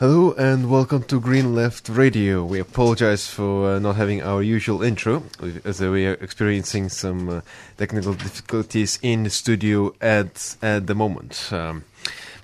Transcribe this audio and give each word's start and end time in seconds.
Hello 0.00 0.30
and 0.38 0.70
welcome 0.70 1.02
to 1.02 1.18
Green 1.18 1.56
Left 1.56 1.88
Radio. 1.88 2.44
We 2.44 2.60
apologize 2.60 3.26
for 3.26 3.72
uh, 3.72 3.78
not 3.80 3.96
having 3.96 4.22
our 4.22 4.44
usual 4.44 4.80
intro, 4.80 5.24
as 5.64 5.82
uh, 5.82 5.90
we 5.90 6.06
are 6.06 6.12
experiencing 6.14 6.88
some 6.88 7.28
uh, 7.28 7.40
technical 7.78 8.12
difficulties 8.14 9.00
in 9.02 9.24
the 9.24 9.30
studio 9.30 9.92
at 10.00 10.54
at 10.62 10.86
the 10.86 10.94
moment. 10.94 11.52
Um, 11.52 11.82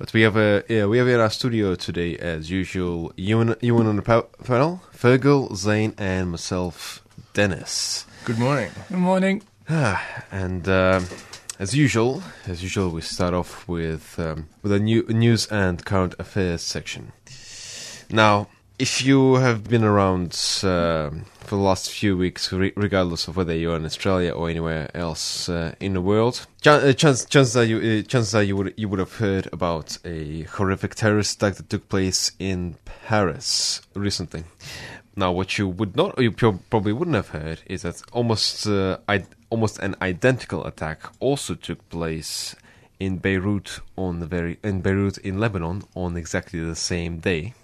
but 0.00 0.12
we 0.12 0.22
have 0.22 0.36
a 0.36 0.64
yeah, 0.68 0.86
we 0.86 0.98
have 0.98 1.06
in 1.06 1.20
our 1.20 1.30
studio 1.30 1.76
today, 1.76 2.16
as 2.16 2.50
usual, 2.50 3.12
Ewan, 3.14 3.54
Ewan 3.60 3.86
on 3.86 3.96
the 3.96 4.02
pa- 4.02 4.26
panel, 4.42 4.82
Fergal, 4.92 5.54
Zane, 5.54 5.94
and 5.96 6.32
myself, 6.32 7.04
Dennis. 7.34 8.04
Good 8.24 8.40
morning. 8.40 8.72
Good 8.88 8.98
morning. 8.98 9.42
and 9.68 10.68
um, 10.68 11.06
as 11.60 11.72
usual, 11.72 12.20
as 12.48 12.64
usual, 12.64 12.90
we 12.90 13.00
start 13.00 13.32
off 13.32 13.68
with 13.68 14.18
um, 14.18 14.48
with 14.60 14.72
a 14.72 14.80
new 14.80 15.04
news 15.04 15.46
and 15.46 15.84
current 15.84 16.16
affairs 16.18 16.60
section. 16.60 17.12
Now, 18.14 18.46
if 18.78 19.04
you 19.04 19.34
have 19.34 19.64
been 19.64 19.82
around 19.82 20.34
uh, 20.62 21.10
for 21.40 21.56
the 21.56 21.56
last 21.56 21.90
few 21.90 22.16
weeks, 22.16 22.52
re- 22.52 22.72
regardless 22.76 23.26
of 23.26 23.36
whether 23.36 23.52
you're 23.52 23.74
in 23.74 23.84
Australia 23.84 24.30
or 24.30 24.48
anywhere 24.48 24.88
else 24.94 25.48
uh, 25.48 25.74
in 25.80 25.94
the 25.94 26.00
world, 26.00 26.46
ch- 26.62 26.68
uh, 26.68 26.92
chance, 26.92 27.24
chances 27.24 27.56
are 27.56 27.64
you 27.64 27.78
uh, 27.78 28.02
chances 28.06 28.32
are 28.32 28.44
you 28.44 28.56
would 28.56 28.72
you 28.76 28.88
would 28.88 29.00
have 29.00 29.16
heard 29.16 29.48
about 29.52 29.98
a 30.04 30.42
horrific 30.42 30.94
terrorist 30.94 31.38
attack 31.38 31.56
that 31.56 31.68
took 31.68 31.88
place 31.88 32.30
in 32.38 32.76
Paris 32.84 33.82
recently. 33.94 34.44
Now, 35.16 35.32
what 35.32 35.58
you 35.58 35.66
would 35.66 35.96
not, 35.96 36.16
you 36.16 36.30
probably 36.30 36.92
wouldn't 36.92 37.16
have 37.16 37.30
heard, 37.30 37.62
is 37.66 37.82
that 37.82 38.00
almost 38.12 38.64
uh, 38.68 38.98
I- 39.08 39.26
almost 39.50 39.80
an 39.80 39.96
identical 40.00 40.64
attack 40.64 41.00
also 41.18 41.56
took 41.56 41.88
place 41.88 42.54
in 43.00 43.18
Beirut 43.18 43.80
on 43.98 44.20
the 44.20 44.26
very 44.26 44.60
in 44.62 44.82
Beirut 44.82 45.18
in 45.18 45.40
Lebanon 45.40 45.82
on 45.96 46.16
exactly 46.16 46.60
the 46.60 46.76
same 46.76 47.18
day. 47.18 47.54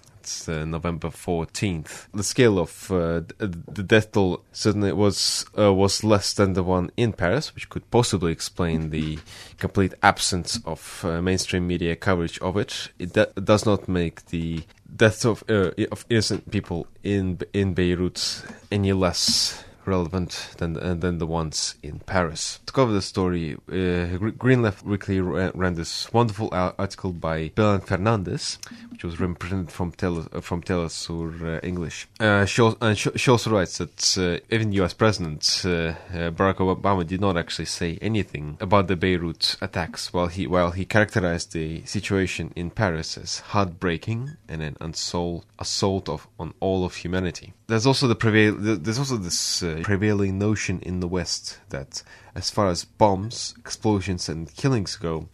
Uh, 0.48 0.64
November 0.64 1.08
14th. 1.08 2.06
The 2.12 2.22
scale 2.22 2.58
of 2.58 2.90
uh, 2.90 3.22
the 3.38 3.82
death 3.84 4.12
toll 4.12 4.44
certainly 4.52 4.92
was 4.92 5.46
uh, 5.58 5.72
was 5.72 6.04
less 6.04 6.34
than 6.34 6.52
the 6.52 6.62
one 6.62 6.90
in 6.96 7.12
Paris, 7.12 7.54
which 7.54 7.68
could 7.68 7.90
possibly 7.90 8.32
explain 8.32 8.90
the 8.90 9.18
complete 9.58 9.94
absence 10.02 10.60
of 10.64 11.04
uh, 11.04 11.20
mainstream 11.22 11.66
media 11.66 11.96
coverage 11.96 12.38
of 12.40 12.56
it. 12.56 12.90
It 12.98 13.12
d- 13.14 13.40
does 13.42 13.64
not 13.64 13.88
make 13.88 14.26
the 14.26 14.62
deaths 14.94 15.24
of 15.24 15.42
uh, 15.48 15.70
of 15.90 16.04
innocent 16.08 16.50
people 16.50 16.86
in 17.02 17.38
in 17.52 17.74
Beirut 17.74 18.42
any 18.70 18.92
less 18.92 19.64
relevant 19.90 20.30
than 20.58 20.76
uh, 20.76 20.94
than 20.94 21.18
the 21.18 21.26
ones 21.40 21.74
in 21.82 21.98
Paris. 22.14 22.60
To 22.66 22.72
cover 22.72 22.92
the 22.92 23.02
story, 23.02 23.56
uh, 23.68 24.16
Green 24.44 24.62
Left 24.62 24.84
Weekly 24.84 25.20
ran, 25.20 25.50
ran 25.54 25.74
this 25.74 25.92
wonderful 26.12 26.48
article 26.52 27.12
by 27.12 27.36
Belen 27.54 27.80
Fernandez, 27.80 28.58
which 28.90 29.04
was 29.04 29.20
reprinted 29.20 29.70
from 29.72 29.92
Tele, 29.92 30.26
uh, 30.32 30.40
from 30.40 30.62
Telesur 30.62 31.28
uh, 31.42 31.60
English. 31.62 32.06
Uh, 32.18 32.44
she, 32.44 32.62
al- 32.62 32.78
and 32.80 32.96
she, 32.98 33.30
also 33.30 33.50
writes 33.50 33.78
that 33.78 34.18
uh, 34.18 34.54
even 34.54 34.72
U.S. 34.72 34.94
President 34.94 35.42
uh, 35.64 35.68
uh, 35.68 36.30
Barack 36.30 36.58
Obama 36.58 37.06
did 37.06 37.20
not 37.20 37.36
actually 37.36 37.70
say 37.80 37.98
anything 38.00 38.56
about 38.60 38.88
the 38.88 38.96
Beirut 38.96 39.56
attacks, 39.60 40.12
while 40.12 40.28
he 40.28 40.46
while 40.46 40.70
he 40.72 40.84
characterized 40.84 41.52
the 41.52 41.84
situation 41.86 42.52
in 42.54 42.70
Paris 42.70 43.16
as 43.16 43.40
heartbreaking 43.52 44.36
and 44.48 44.62
an 44.62 44.76
unsolved 44.80 45.46
assault 45.58 46.08
of 46.08 46.28
on 46.38 46.54
all 46.60 46.84
of 46.84 46.94
humanity. 46.96 47.52
There's 47.66 47.86
also 47.86 48.06
the 48.08 48.16
prevail. 48.16 48.54
There's 48.58 48.98
also 48.98 49.16
this 49.16 49.62
uh, 49.62 49.79
prevailing 49.82 50.38
notion 50.38 50.80
in 50.80 51.00
the 51.00 51.08
West 51.08 51.58
that, 51.70 52.02
as 52.34 52.50
far 52.50 52.68
as 52.68 52.84
bombs, 52.84 53.54
explosions, 53.58 54.28
and 54.28 54.54
killings 54.54 54.96
go, 54.96 55.28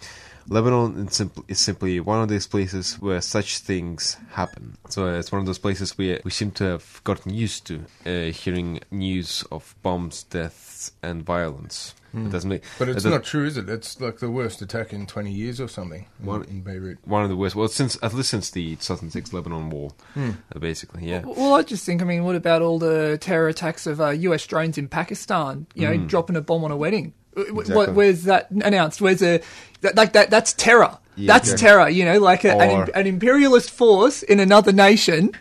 Lebanon 0.49 1.09
is 1.49 1.59
simply, 1.59 1.99
one 1.99 2.23
of 2.23 2.29
those 2.29 2.47
places 2.47 2.95
where 3.01 3.21
such 3.21 3.59
things 3.59 4.17
happen. 4.31 4.77
So 4.89 5.09
uh, 5.09 5.19
it's 5.19 5.33
one 5.33 5.41
of 5.41 5.47
those 5.47 5.59
places 5.59 5.99
where 5.99 6.21
we 6.23 6.31
seem 6.31 6.53
to 6.53 6.65
have 6.65 7.01
gotten 7.03 7.35
used 7.35 7.67
to 7.67 7.85
uh, 8.07 8.31
hearing 8.31 8.79
news 8.93 9.45
of 9.51 9.75
bombs, 9.83 10.23
deaths, 10.23 10.93
and 11.03 11.25
violence. 11.25 11.96
It 12.15 12.31
doesn't 12.31 12.49
make, 12.49 12.63
But 12.79 12.89
it's 12.89 13.03
doesn't- 13.05 13.25
true, 13.25 13.47
is 13.47 13.57
it? 13.59 13.69
It's 13.69 14.01
like 14.01 14.19
the 14.21 14.31
worst 14.31 14.63
attack 14.63 14.93
in 14.93 15.07
20 15.07 15.31
years 15.33 15.61
or 15.61 15.69
something 15.69 16.07
One- 16.21 16.45
in 16.45 16.63
Beirut. 16.63 16.99
one 17.05 17.23
of 17.23 17.29
the 17.29 17.37
worst. 17.37 17.55
Well, 17.57 17.69
since 17.69 17.99
at 18.03 18.15
least 18.15 18.31
since 18.31 18.51
the 18.51 18.77
2006 18.77 19.33
Lebanon 19.33 19.69
War, 19.71 19.91
uh, 20.17 20.59
basically, 20.59 21.05
yeah. 21.07 21.23
Well, 21.25 21.55
I 21.55 21.63
just 21.63 21.85
think, 21.85 22.01
I 22.01 22.05
mean, 22.07 22.25
what 22.25 22.37
about 22.37 22.63
all 22.63 22.79
the 22.79 23.19
terror 23.21 23.49
attacks 23.49 23.87
of 23.87 24.01
uh, 24.01 24.11
US 24.11 24.47
drones 24.47 24.79
in 24.79 24.89
Pakistan? 24.89 25.67
You 25.75 25.89
know, 25.89 25.97
dropping 26.07 26.37
a 26.37 26.41
bomb 26.41 26.65
on 26.65 26.71
a 26.71 26.77
wedding. 26.77 27.13
W- 27.35 27.49
w- 27.55 27.61
Exactly. 27.71 27.95
Where's 27.95 28.23
that 28.25 28.51
announced? 28.51 29.03
Where's 29.03 29.23
a 29.23 29.43
that, 29.83 29.95
like 29.95 30.13
that? 30.15 30.31
That's 30.31 30.55
terror. 30.55 30.97
Yeah, 31.17 31.35
that's 31.35 31.51
yeah. 31.51 31.57
terror. 31.57 31.89
You 31.91 32.05
know, 32.07 32.19
like 32.19 32.45
a, 32.45 32.53
an, 32.53 32.71
Or- 32.71 32.85
im- 32.85 32.91
an 32.95 33.07
imperialist 33.07 33.71
force 33.71 34.23
in 34.23 34.41
another 34.41 34.73
nation 34.73 35.33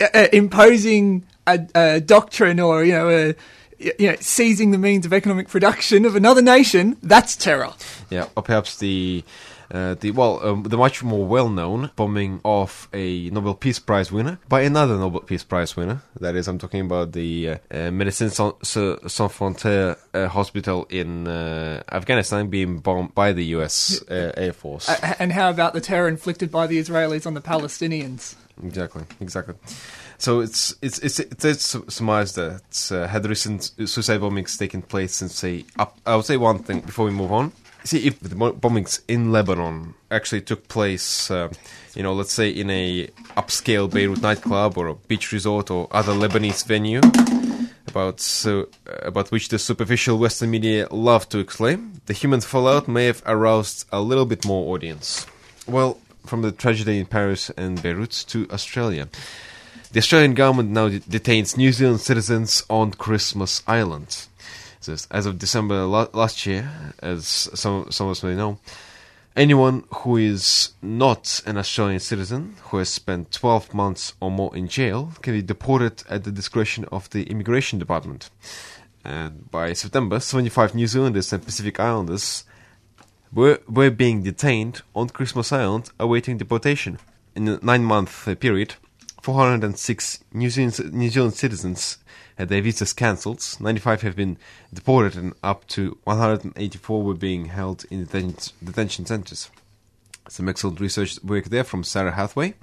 uh, 0.00 0.06
uh, 0.14 0.26
imposing 0.32 1.24
a, 1.46 1.66
a 1.74 2.00
doctrine 2.00 2.58
or 2.60 2.82
you 2.84 2.92
know, 2.92 3.10
a, 3.10 3.34
you 3.78 4.10
know, 4.10 4.16
seizing 4.20 4.70
the 4.70 4.78
means 4.78 5.06
of 5.06 5.12
economic 5.12 5.48
production 5.48 6.04
of 6.04 6.16
another 6.16 6.42
nation. 6.42 6.96
That's 7.02 7.36
terror. 7.36 7.72
Yeah, 8.10 8.28
or 8.36 8.42
perhaps 8.42 8.78
the 8.78 9.24
uh, 9.70 9.94
the 9.94 10.10
well, 10.12 10.44
um, 10.46 10.62
the 10.62 10.76
much 10.76 11.02
more 11.02 11.26
well-known 11.26 11.90
bombing 11.96 12.40
of 12.44 12.88
a 12.92 13.30
Nobel 13.30 13.54
Peace 13.54 13.78
Prize 13.78 14.12
winner 14.12 14.38
by 14.48 14.62
another 14.62 14.96
Nobel 14.96 15.20
Peace 15.20 15.42
Prize 15.42 15.76
winner. 15.76 16.02
That 16.20 16.36
is, 16.36 16.48
I'm 16.48 16.58
talking 16.58 16.82
about 16.82 17.12
the 17.12 17.48
uh, 17.48 17.54
uh, 17.70 17.76
Médecins 17.90 18.32
Sans, 18.32 18.54
Sans 18.62 19.32
Frontières 19.32 19.96
uh, 20.14 20.28
hospital 20.28 20.86
in 20.88 21.26
uh, 21.26 21.82
Afghanistan 21.90 22.48
being 22.48 22.78
bombed 22.78 23.14
by 23.14 23.32
the 23.32 23.44
U.S. 23.56 24.02
Uh, 24.08 24.32
Air 24.36 24.52
Force. 24.52 24.88
And 25.18 25.32
how 25.32 25.50
about 25.50 25.72
the 25.72 25.80
terror 25.80 26.08
inflicted 26.08 26.50
by 26.50 26.66
the 26.66 26.78
Israelis 26.78 27.26
on 27.26 27.34
the 27.34 27.40
Palestinians? 27.40 28.36
Exactly, 28.62 29.04
exactly. 29.20 29.54
So 30.18 30.40
it's 30.40 30.74
it's 30.82 30.98
it's 31.00 31.20
it's, 31.20 31.44
it's 31.44 31.94
surmised 31.94 32.36
that 32.36 32.90
uh, 32.90 33.06
had 33.06 33.26
recent 33.26 33.72
suicide 33.86 34.20
bombings 34.20 34.58
taken 34.58 34.82
place 34.82 35.16
since 35.16 35.34
say 35.34 35.64
up, 35.78 35.98
I 36.06 36.16
would 36.16 36.24
say 36.24 36.36
one 36.36 36.60
thing 36.60 36.80
before 36.80 37.04
we 37.04 37.10
move 37.10 37.32
on. 37.32 37.52
See 37.84 38.06
if 38.06 38.18
the 38.18 38.34
bombings 38.34 39.00
in 39.06 39.30
Lebanon 39.30 39.94
actually 40.10 40.40
took 40.40 40.66
place, 40.66 41.30
uh, 41.30 41.48
you 41.94 42.02
know, 42.02 42.14
let's 42.14 42.32
say 42.32 42.50
in 42.50 42.68
a 42.68 43.06
upscale 43.36 43.88
Beirut 43.88 44.22
nightclub 44.22 44.76
or 44.76 44.88
a 44.88 44.94
beach 44.94 45.30
resort 45.30 45.70
or 45.70 45.86
other 45.92 46.12
Lebanese 46.12 46.66
venue, 46.66 47.00
about 47.86 48.18
so 48.20 48.68
about 49.02 49.30
which 49.30 49.50
the 49.50 49.58
superficial 49.58 50.18
Western 50.18 50.50
media 50.50 50.88
love 50.90 51.28
to 51.28 51.38
exclaim, 51.38 52.00
the 52.06 52.12
human 52.12 52.40
fallout 52.40 52.88
may 52.88 53.04
have 53.06 53.22
aroused 53.24 53.86
a 53.92 54.00
little 54.00 54.26
bit 54.26 54.44
more 54.44 54.74
audience. 54.74 55.24
Well, 55.68 55.98
from 56.26 56.42
the 56.42 56.50
tragedy 56.50 56.98
in 56.98 57.06
Paris 57.06 57.50
and 57.56 57.80
Beirut 57.80 58.10
to 58.28 58.48
Australia. 58.50 59.08
The 59.92 59.98
Australian 59.98 60.34
government 60.34 60.70
now 60.70 60.88
de- 60.88 60.98
detains 61.00 61.56
New 61.56 61.72
Zealand 61.72 62.00
citizens 62.00 62.64
on 62.68 62.92
Christmas 62.92 63.62
Island. 63.66 64.26
So 64.80 64.92
as- 64.92 65.26
of 65.26 65.38
December 65.38 65.84
la- 65.84 66.08
last 66.12 66.46
year, 66.46 66.92
as 67.00 67.26
some, 67.26 67.90
some 67.90 68.08
of 68.08 68.12
us 68.12 68.22
may 68.22 68.34
know, 68.34 68.58
anyone 69.36 69.84
who 69.98 70.16
is 70.16 70.70
not 70.82 71.40
an 71.46 71.56
Australian 71.56 72.00
citizen 72.00 72.56
who 72.64 72.78
has 72.78 72.88
spent 72.88 73.32
12 73.32 73.74
months 73.74 74.14
or 74.20 74.30
more 74.30 74.54
in 74.56 74.68
jail 74.68 75.12
can 75.22 75.34
be 75.34 75.42
deported 75.42 76.02
at 76.08 76.24
the 76.24 76.32
discretion 76.32 76.84
of 76.90 77.08
the 77.10 77.22
Immigration 77.24 77.78
Department. 77.78 78.30
And 79.04 79.50
by 79.50 79.72
September, 79.72 80.18
75 80.18 80.74
New 80.74 80.88
Zealanders 80.88 81.32
and 81.32 81.44
Pacific 81.44 81.78
Islanders 81.78 82.44
were, 83.32 83.60
were 83.68 83.90
being 83.90 84.22
detained 84.24 84.82
on 84.94 85.10
Christmas 85.10 85.52
Island 85.52 85.90
awaiting 86.00 86.38
deportation. 86.38 86.98
In 87.36 87.46
a 87.48 87.58
nine 87.62 87.84
month 87.84 88.28
period, 88.40 88.74
406 89.26 90.20
New 90.34 90.48
Zealand, 90.50 90.94
New 90.94 91.10
Zealand 91.10 91.34
citizens 91.34 91.98
had 92.38 92.48
their 92.48 92.62
visas 92.62 92.92
cancelled, 92.92 93.44
95 93.58 94.02
have 94.02 94.14
been 94.14 94.38
deported, 94.72 95.16
and 95.16 95.34
up 95.42 95.66
to 95.66 95.98
184 96.04 97.02
were 97.02 97.12
being 97.12 97.46
held 97.46 97.84
in 97.90 98.06
deten- 98.06 98.52
detention 98.62 99.04
centres. 99.04 99.50
Some 100.28 100.48
excellent 100.48 100.78
research 100.78 101.20
work 101.24 101.46
there 101.46 101.64
from 101.64 101.82
Sarah 101.82 102.12
Hathaway 102.12 102.54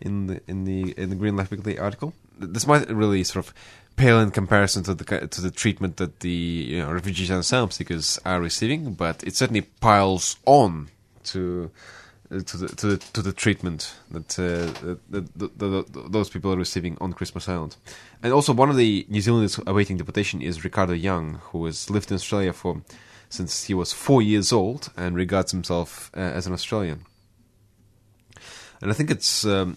in 0.00 0.28
the 0.28 0.40
in 0.46 0.62
the 0.62 0.94
in 0.96 1.10
the 1.10 1.16
Green 1.16 1.34
Left 1.34 1.50
Weekly 1.50 1.80
article. 1.80 2.14
This 2.38 2.64
might 2.64 2.88
really 2.88 3.24
sort 3.24 3.44
of 3.44 3.54
pale 3.96 4.20
in 4.20 4.30
comparison 4.30 4.84
to 4.84 4.94
the 4.94 5.26
to 5.26 5.40
the 5.40 5.50
treatment 5.50 5.96
that 5.96 6.20
the 6.20 6.30
you 6.30 6.78
know, 6.78 6.92
refugees 6.92 7.30
and 7.30 7.40
asylum 7.40 7.72
seekers 7.72 8.20
are 8.24 8.40
receiving, 8.40 8.94
but 8.94 9.24
it 9.24 9.34
certainly 9.34 9.62
piles 9.62 10.36
on 10.46 10.90
to 11.24 11.72
to 12.42 12.56
the 12.56 12.68
to 12.68 12.86
the 12.86 12.96
to 12.96 13.22
the 13.22 13.32
treatment 13.32 13.96
that, 14.10 14.38
uh, 14.38 14.66
that, 15.10 15.38
that, 15.38 15.58
that, 15.58 16.12
those 16.12 16.28
people 16.28 16.52
are 16.52 16.56
receiving 16.56 16.96
on 17.00 17.12
Christmas 17.12 17.48
Island. 17.48 17.76
And 18.22 18.32
also, 18.32 18.52
one 18.52 18.70
of 18.70 18.76
the 18.76 19.06
New 19.08 19.20
Zealanders 19.20 19.60
awaiting 19.66 19.96
deportation 19.96 20.42
is 20.42 20.64
Ricardo 20.64 20.92
Young, 20.92 21.40
who 21.50 21.64
has 21.66 21.90
lived 21.90 22.10
in 22.10 22.16
Australia 22.16 22.52
for 22.52 22.82
since 23.28 23.64
he 23.64 23.74
was 23.74 23.92
four 23.92 24.22
years 24.22 24.52
old 24.52 24.90
and 24.96 25.16
regards 25.16 25.50
himself 25.50 26.10
uh, 26.16 26.20
as 26.20 26.46
an 26.46 26.52
Australian. 26.52 27.04
And 28.80 28.90
I 28.90 28.94
think 28.94 29.10
it's 29.10 29.44
um, 29.44 29.76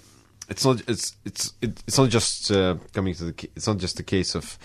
it's 0.49 0.65
not 0.65 0.81
it's 0.87 1.15
it's 1.25 1.53
it's 1.61 1.97
not 1.97 2.09
just 2.09 2.51
uh, 2.51 2.75
coming 2.93 3.13
to 3.15 3.31
the 3.31 3.49
it's 3.55 3.67
not 3.67 3.77
just 3.77 3.99
a 3.99 4.03
case 4.03 4.35
of 4.35 4.57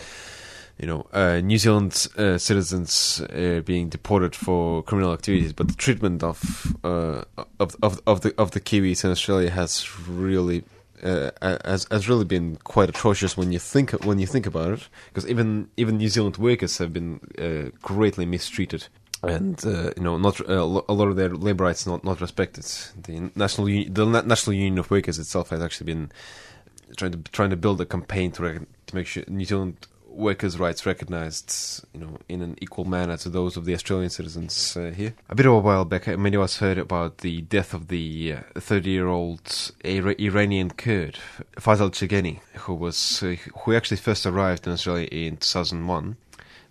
you 0.78 0.86
know, 0.86 1.06
uh, 1.12 1.40
New 1.40 1.58
Zealand 1.58 2.06
uh, 2.16 2.38
citizens 2.38 3.20
uh, 3.20 3.60
being 3.64 3.88
deported 3.88 4.34
for 4.34 4.82
criminal 4.82 5.12
activities, 5.12 5.52
but 5.52 5.68
the 5.68 5.74
treatment 5.74 6.22
of 6.22 6.76
uh, 6.82 7.22
of 7.60 7.76
of 7.82 8.00
of 8.06 8.22
the 8.22 8.34
of 8.38 8.52
the 8.52 8.60
Kiwis 8.60 9.04
in 9.04 9.10
Australia 9.10 9.50
has 9.50 9.86
really 10.08 10.64
uh, 11.02 11.30
has 11.40 11.86
has 11.90 12.08
really 12.08 12.24
been 12.24 12.56
quite 12.64 12.88
atrocious 12.88 13.36
when 13.36 13.52
you 13.52 13.58
think 13.58 13.92
when 14.04 14.18
you 14.18 14.26
think 14.26 14.46
about 14.46 14.72
it, 14.72 14.88
because 15.08 15.28
even 15.28 15.68
even 15.76 15.98
New 15.98 16.08
Zealand 16.08 16.36
workers 16.38 16.78
have 16.78 16.92
been 16.92 17.20
uh, 17.38 17.76
greatly 17.82 18.26
mistreated. 18.26 18.88
And 19.24 19.62
you 19.62 20.02
know, 20.02 20.18
not 20.18 20.40
a 20.40 20.64
lot 20.64 21.06
of 21.06 21.14
their 21.14 21.28
labor 21.28 21.62
rights 21.62 21.86
not 21.86 22.02
not 22.02 22.20
respected. 22.20 22.64
The 23.00 23.30
national 23.36 23.66
the 23.66 24.22
National 24.26 24.54
Union 24.54 24.78
of 24.78 24.90
Workers 24.90 25.20
itself 25.20 25.50
has 25.50 25.62
actually 25.62 25.84
been 25.94 26.10
trying 26.96 27.12
to 27.12 27.18
trying 27.30 27.50
to 27.50 27.56
build 27.56 27.80
a 27.80 27.86
campaign 27.86 28.32
to 28.32 28.42
rec- 28.42 28.86
to 28.86 28.96
make 28.96 29.06
sure 29.06 29.22
New 29.28 29.44
Zealand 29.44 29.86
workers' 30.14 30.58
rights 30.58 30.86
recognised, 30.86 31.84
you 31.92 32.00
know, 32.00 32.18
in 32.28 32.42
an 32.42 32.56
equal 32.60 32.84
manner 32.84 33.16
to 33.18 33.28
those 33.28 33.56
of 33.56 33.64
the 33.64 33.74
Australian 33.74 34.10
citizens 34.10 34.76
uh, 34.76 34.90
here. 34.90 35.14
A 35.28 35.34
bit 35.34 35.46
of 35.46 35.52
a 35.52 35.58
while 35.58 35.84
back, 35.84 36.08
uh, 36.08 36.16
many 36.16 36.36
of 36.36 36.42
us 36.42 36.58
heard 36.58 36.78
about 36.78 37.18
the 37.18 37.42
death 37.42 37.74
of 37.74 37.88
the 37.88 38.32
30-year-old 38.54 39.72
Ira- 39.84 40.14
Iranian 40.18 40.70
Kurd 40.70 41.18
Fazel 41.56 41.90
Chegeni, 41.90 42.40
who 42.60 42.74
was 42.74 43.22
uh, 43.22 43.36
who 43.60 43.74
actually 43.74 43.96
first 43.96 44.26
arrived 44.26 44.66
in 44.66 44.72
Australia 44.72 45.08
in 45.10 45.36
2001 45.36 46.16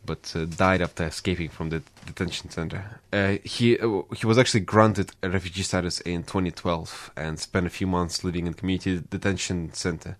but 0.06 0.34
uh, 0.36 0.46
died 0.46 0.82
after 0.82 1.06
escaping 1.06 1.50
from 1.50 1.70
the 1.70 1.82
detention 2.06 2.50
center. 2.50 3.00
Uh, 3.14 3.38
he 3.44 3.78
uh, 3.80 4.02
he 4.16 4.26
was 4.26 4.38
actually 4.38 4.62
granted 4.62 5.12
a 5.22 5.30
refugee 5.30 5.64
status 5.64 6.00
in 6.02 6.24
2012 6.24 7.12
and 7.16 7.40
spent 7.40 7.68
a 7.68 7.70
few 7.70 7.88
months 7.88 8.24
living 8.24 8.48
in 8.48 8.54
community 8.54 9.02
detention 9.10 9.72
center 9.74 10.18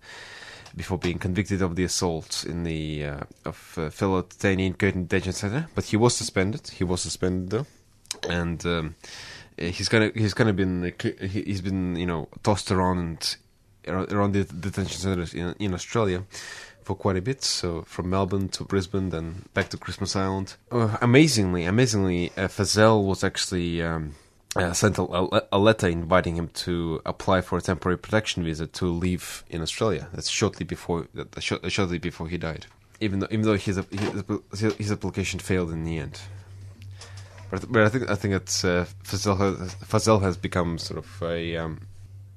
before 0.76 0.98
being 0.98 1.18
convicted 1.18 1.62
of 1.62 1.76
the 1.76 1.84
assault 1.84 2.44
in 2.48 2.64
the 2.64 3.04
uh, 3.04 3.20
of 3.44 3.74
uh, 3.78 3.90
Curtin 4.74 5.06
Detention 5.06 5.32
Center. 5.32 5.68
But 5.74 5.84
he 5.84 5.96
was 5.96 6.16
suspended. 6.16 6.68
He 6.68 6.84
was 6.84 7.00
suspended 7.02 7.50
though, 7.50 7.66
and 8.28 8.64
um, 8.66 8.94
he's 9.58 9.88
kind 9.88 10.04
of 10.04 10.14
he's 10.14 10.34
kind 10.34 10.50
of 10.50 10.56
been 10.56 10.84
uh, 10.84 11.26
he- 11.26 11.42
he's 11.42 11.60
been 11.60 11.96
you 11.96 12.06
know 12.06 12.28
tossed 12.42 12.70
around 12.70 13.36
around 13.86 14.32
the 14.32 14.44
detention 14.44 14.98
centers 15.00 15.34
in 15.34 15.54
in 15.58 15.74
Australia 15.74 16.24
for 16.82 16.96
quite 16.96 17.16
a 17.16 17.22
bit. 17.22 17.42
So 17.42 17.82
from 17.82 18.10
Melbourne 18.10 18.48
to 18.50 18.64
Brisbane, 18.64 19.10
then 19.10 19.44
back 19.54 19.68
to 19.70 19.76
Christmas 19.76 20.16
Island. 20.16 20.56
Uh, 20.70 20.96
amazingly, 21.00 21.64
amazingly, 21.64 22.32
uh, 22.36 22.48
was 23.04 23.22
actually 23.22 23.82
um, 23.82 24.14
uh, 24.56 24.72
sent 24.72 24.98
a, 24.98 25.46
a, 25.52 25.58
letter 25.58 25.88
inviting 25.88 26.36
him 26.36 26.48
to 26.48 27.00
apply 27.06 27.40
for 27.40 27.56
a 27.56 27.62
temporary 27.62 27.96
protection 27.96 28.44
visa 28.44 28.66
to 28.66 28.86
live 28.86 29.44
in 29.48 29.62
Australia. 29.62 30.08
That's 30.12 30.28
shortly 30.28 30.64
before 30.64 31.06
shortly 31.38 31.98
before 31.98 32.28
he 32.28 32.36
died. 32.36 32.66
Even 33.00 33.20
though 33.20 33.28
even 33.30 33.42
though 33.42 33.56
his 33.56 33.80
his, 34.52 34.74
his 34.74 34.92
application 34.92 35.40
failed 35.40 35.70
in 35.70 35.84
the 35.84 35.98
end. 35.98 36.20
But, 37.50 37.70
but 37.70 37.82
I 37.82 37.88
think 37.88 38.10
I 38.10 38.14
think 38.14 38.34
it's 38.34 38.64
uh, 38.64 38.86
Fazel 39.04 39.38
has, 39.38 39.74
Fazel 39.76 40.20
has 40.22 40.36
become 40.36 40.78
sort 40.78 40.98
of 40.98 41.22
a 41.22 41.56
um, 41.56 41.86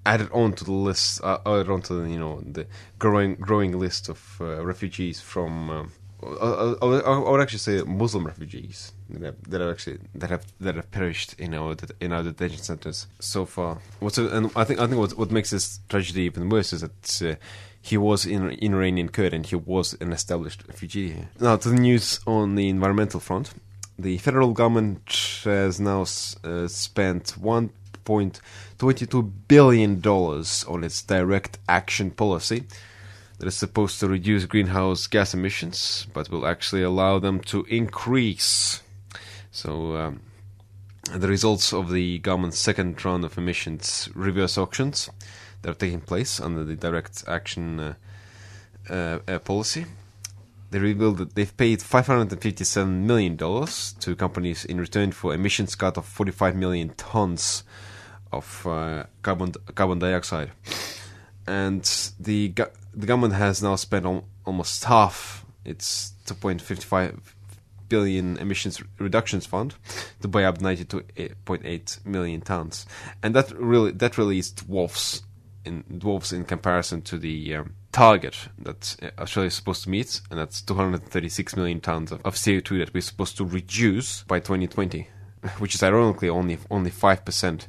added 0.06 0.30
on 0.32 0.54
to 0.54 0.64
the 0.64 0.72
list, 0.72 1.22
uh, 1.24 1.40
added 1.46 1.70
on 1.70 1.82
to 1.84 1.94
the, 1.96 2.10
you 2.10 2.20
know 2.20 2.42
the 2.42 2.66
growing 2.98 3.36
growing 3.36 3.78
list 3.78 4.10
of 4.10 4.38
uh, 4.40 4.66
refugees 4.66 5.20
from. 5.20 5.70
Um, 5.70 5.92
I, 6.26 6.76
I, 6.82 7.00
I 7.00 7.32
would 7.32 7.42
actually 7.42 7.60
say 7.60 7.82
Muslim 7.84 8.26
refugees 8.26 8.92
that 9.10 9.22
have, 9.22 9.36
that 9.50 9.62
have 9.62 9.70
actually 9.70 10.00
that 10.16 10.30
have 10.30 10.46
that 10.60 10.76
have 10.76 10.92
perished 10.92 11.36
in 11.40 11.54
our 11.54 11.76
in 12.00 12.12
our 12.12 12.24
detention 12.24 12.64
centers 12.64 13.08
so 13.20 13.46
far. 13.46 13.80
What's 14.00 14.18
and 14.18 14.52
I 14.56 14.64
think 14.64 14.80
I 14.80 14.88
think 14.88 15.00
what 15.00 15.18
what 15.18 15.32
makes 15.32 15.52
this 15.52 15.80
tragedy 15.90 16.24
even 16.24 16.50
worse 16.50 16.74
is 16.74 16.82
that 16.82 17.22
uh, 17.22 17.36
he 17.82 17.98
was 17.98 18.26
in, 18.26 18.50
in 18.52 18.74
Iranian 18.74 19.10
Kurd 19.10 19.34
and 19.34 19.46
he 19.46 19.56
was 19.56 19.96
an 20.02 20.12
established 20.12 20.64
refugee 20.68 21.12
here. 21.12 21.30
Now 21.40 21.58
to 21.58 21.70
the 21.70 21.76
news 21.76 22.20
on 22.26 22.56
the 22.56 22.68
environmental 22.70 23.20
front, 23.20 23.54
the 24.00 24.18
federal 24.18 24.54
government 24.54 25.42
has 25.44 25.80
now 25.80 26.02
uh, 26.02 26.68
spent 26.68 27.38
one 27.38 27.70
point 28.04 28.42
twenty 28.78 29.06
two 29.06 29.24
billion 29.48 30.00
dollars 30.02 30.66
on 30.68 30.84
its 30.84 31.02
direct 31.04 31.60
action 31.68 32.12
policy 32.12 32.64
that 33.38 33.48
is 33.48 33.56
supposed 33.56 34.00
to 34.00 34.08
reduce 34.08 34.46
greenhouse 34.46 35.08
gas 35.08 35.34
emissions, 35.34 36.08
but 36.14 36.30
will 36.30 36.46
actually 36.46 36.84
allow 36.84 37.20
them 37.20 37.40
to 37.42 37.64
increase. 37.66 38.82
So, 39.52 39.96
um, 39.96 40.22
the 41.14 41.28
results 41.28 41.74
of 41.74 41.92
the 41.92 42.20
government's 42.20 42.58
second 42.58 43.04
round 43.06 43.26
of 43.26 43.38
emissions 43.38 44.10
reverse 44.16 44.58
auctions 44.58 45.10
that 45.62 45.72
are 45.72 45.76
taking 45.76 46.02
place 46.02 46.40
under 46.40 46.64
the 46.64 46.76
direct 46.76 47.24
action 47.28 47.80
uh, 47.80 47.94
uh, 48.90 49.20
uh, 49.28 49.40
policy. 49.40 49.86
They 50.72 50.80
revealed 50.80 51.18
that 51.20 51.36
they've 51.36 51.56
paid 51.56 51.80
$557 51.80 52.88
million 52.88 53.38
to 53.38 54.16
companies 54.16 54.66
in 54.66 54.80
return 54.80 55.12
for 55.12 55.34
emissions 55.34 55.76
cut 55.76 55.98
of 55.98 56.06
45 56.06 56.56
million 56.56 56.90
tons 56.98 57.64
of 58.32 58.66
uh, 58.68 59.04
carbon 59.22 59.54
carbon 59.76 60.00
dioxide 60.00 60.52
and 61.48 62.12
the 62.20 62.50
the 62.96 63.06
government 63.06 63.34
has 63.34 63.62
now 63.62 63.76
spent 63.76 64.06
al- 64.06 64.26
almost 64.46 64.84
half 64.86 65.46
its 65.64 66.14
2.55 66.28 67.20
billion 67.88 68.38
emissions 68.38 68.82
reductions 69.00 69.46
fund 69.46 69.76
to 70.22 70.28
buy 70.28 70.44
up 70.44 70.60
92.8 70.60 72.06
million 72.06 72.42
tons, 72.42 72.86
and 73.22 73.36
that 73.36 73.52
really 73.58 73.92
that 73.92 74.18
really 74.18 74.40
is 74.40 74.52
dwarfs 74.52 75.22
in 75.66 75.84
dwarfs 75.98 76.32
in 76.32 76.46
comparison 76.46 77.02
to 77.02 77.18
the 77.18 77.56
um, 77.56 77.74
target 77.92 78.50
that 78.60 78.96
uh, 79.02 79.22
Australia 79.22 79.48
is 79.48 79.56
supposed 79.56 79.84
to 79.84 79.90
meet, 79.90 80.22
and 80.30 80.40
that's 80.40 80.62
236 80.62 81.56
million 81.56 81.80
tons 81.80 82.12
of, 82.12 82.22
of 82.26 82.36
CO2 82.36 82.80
that 82.80 82.94
we're 82.94 83.02
supposed 83.02 83.38
to 83.38 83.46
reduce 83.46 84.24
by 84.24 84.40
2020, 84.40 85.08
which 85.60 85.76
is 85.76 85.84
ironically 85.84 86.30
only 86.30 86.58
only 86.70 86.90
five 86.90 87.26
percent 87.26 87.68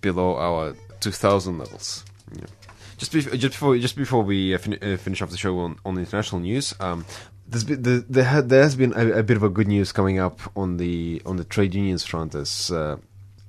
below 0.00 0.36
our 0.36 0.74
2000 1.00 1.58
levels. 1.58 2.04
Yeah. 2.34 2.46
Just, 2.96 3.12
just 3.12 3.40
before 3.40 3.76
just 3.78 3.96
before 3.96 4.22
we 4.22 4.54
uh, 4.54 4.58
fin- 4.58 4.78
uh, 4.82 4.96
finish 4.96 5.20
off 5.22 5.30
the 5.30 5.36
show 5.36 5.58
on, 5.60 5.78
on 5.84 5.94
the 5.94 6.00
international 6.00 6.40
news, 6.40 6.74
um, 6.80 7.04
there's 7.46 7.64
been, 7.64 7.82
the, 7.82 8.04
there, 8.08 8.24
ha- 8.24 8.40
there 8.40 8.62
has 8.62 8.76
been 8.76 8.92
a, 8.94 9.18
a 9.18 9.22
bit 9.22 9.36
of 9.36 9.42
a 9.42 9.48
good 9.48 9.68
news 9.68 9.92
coming 9.92 10.18
up 10.18 10.40
on 10.56 10.76
the 10.76 11.20
on 11.26 11.36
the 11.36 11.44
trade 11.44 11.74
unions 11.74 12.04
front. 12.04 12.34
As, 12.34 12.70
uh, 12.70 12.96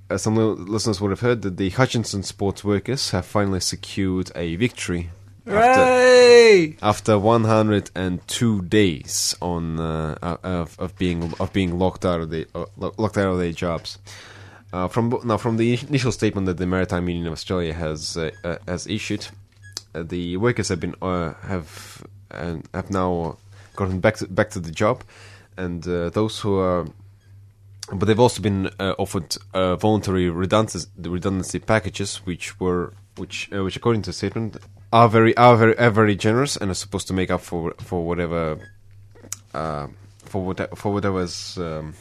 as 0.09 0.23
some 0.23 0.35
listeners 0.35 1.01
would 1.01 1.11
have 1.11 1.21
heard, 1.21 1.41
that 1.43 1.57
the 1.57 1.69
Hutchison 1.69 2.23
Ports 2.37 2.63
workers 2.63 3.11
have 3.11 3.25
finally 3.25 3.59
secured 3.59 4.31
a 4.35 4.55
victory 4.55 5.09
after, 5.47 5.85
Hooray! 5.85 6.77
after 6.81 7.19
102 7.19 8.61
days 8.63 9.35
on 9.41 9.79
uh, 9.79 10.17
uh, 10.21 10.37
of, 10.43 10.79
of 10.79 10.97
being 10.97 11.33
of 11.39 11.53
being 11.53 11.77
locked 11.77 12.05
out 12.05 12.21
of 12.21 12.29
the 12.29 12.47
uh, 12.55 12.65
locked 12.77 13.17
out 13.17 13.27
of 13.27 13.37
their 13.39 13.51
jobs. 13.51 13.99
Uh, 14.73 14.87
from 14.87 15.19
now, 15.23 15.37
from 15.37 15.57
the 15.57 15.79
initial 15.87 16.11
statement 16.11 16.47
that 16.47 16.57
the 16.57 16.65
Maritime 16.65 17.07
Union 17.07 17.27
of 17.27 17.33
Australia 17.33 17.73
has 17.73 18.17
uh, 18.17 18.31
uh, 18.43 18.57
has 18.67 18.87
issued, 18.87 19.27
uh, 19.93 20.03
the 20.03 20.37
workers 20.37 20.69
have 20.69 20.79
been 20.79 20.95
uh, 21.01 21.33
have 21.43 22.03
uh, 22.31 22.57
have 22.73 22.89
now 22.89 23.37
gotten 23.75 23.99
back 23.99 24.17
to, 24.17 24.27
back 24.27 24.49
to 24.49 24.59
the 24.59 24.71
job, 24.71 25.03
and 25.55 25.83
those 25.83 26.39
who 26.39 26.57
are, 26.59 26.85
but 27.93 28.05
they've 28.05 28.19
also 28.19 28.41
been 28.41 28.67
offered 28.97 29.37
voluntary 29.53 30.29
redundancy, 30.29 30.89
redundancy 30.97 31.59
packages, 31.59 32.17
which 32.25 32.59
were 32.59 32.93
which 33.17 33.49
which 33.51 33.77
according 33.77 34.01
to 34.01 34.09
the 34.09 34.13
statement 34.13 34.57
are 34.91 35.07
very 35.07 35.37
are 35.37 35.55
very 35.55 35.77
are 35.77 35.91
very 35.91 36.15
generous 36.15 36.57
and 36.57 36.71
are 36.71 36.75
supposed 36.75 37.07
to 37.07 37.13
make 37.13 37.29
up 37.29 37.41
for 37.41 37.75
for 37.77 38.03
whatever 38.03 38.57
for 39.53 40.43
what 40.43 40.77
for 40.77 40.91
whatever's. 40.91 41.57
Um, 41.57 41.93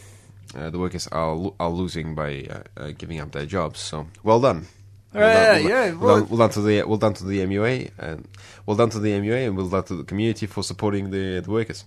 uh, 0.57 0.71
the 0.71 0.79
workers 0.79 1.07
are 1.09 1.35
lo- 1.35 1.55
are 1.59 1.71
losing 1.71 2.15
by 2.15 2.47
uh, 2.51 2.63
uh, 2.83 2.93
giving 2.97 3.21
up 3.21 3.33
their 3.33 3.47
jobs. 3.47 3.81
So 3.81 4.07
well 4.23 4.41
done. 4.41 4.67
Well 5.13 5.29
Yeah, 5.29 5.55
done, 5.55 5.65
well, 5.65 5.71
yeah, 5.71 5.93
well- 5.93 5.99
well, 6.01 6.19
done, 6.21 6.29
well 6.29 6.39
done 6.39 6.51
to 6.51 6.61
the 6.63 6.83
well 6.85 6.99
done 6.99 7.15
to 7.15 7.25
the 7.25 7.39
MUA 7.47 7.91
and 7.99 8.29
well 8.67 8.77
done 8.77 8.91
to 8.91 8.99
the 9.01 9.11
MUA 9.11 9.47
and 9.47 9.57
well 9.57 9.69
done 9.69 9.85
to 9.85 9.95
the 9.97 10.05
community 10.05 10.47
for 10.47 10.63
supporting 10.65 11.11
the, 11.11 11.41
the 11.41 11.51
workers. 11.51 11.85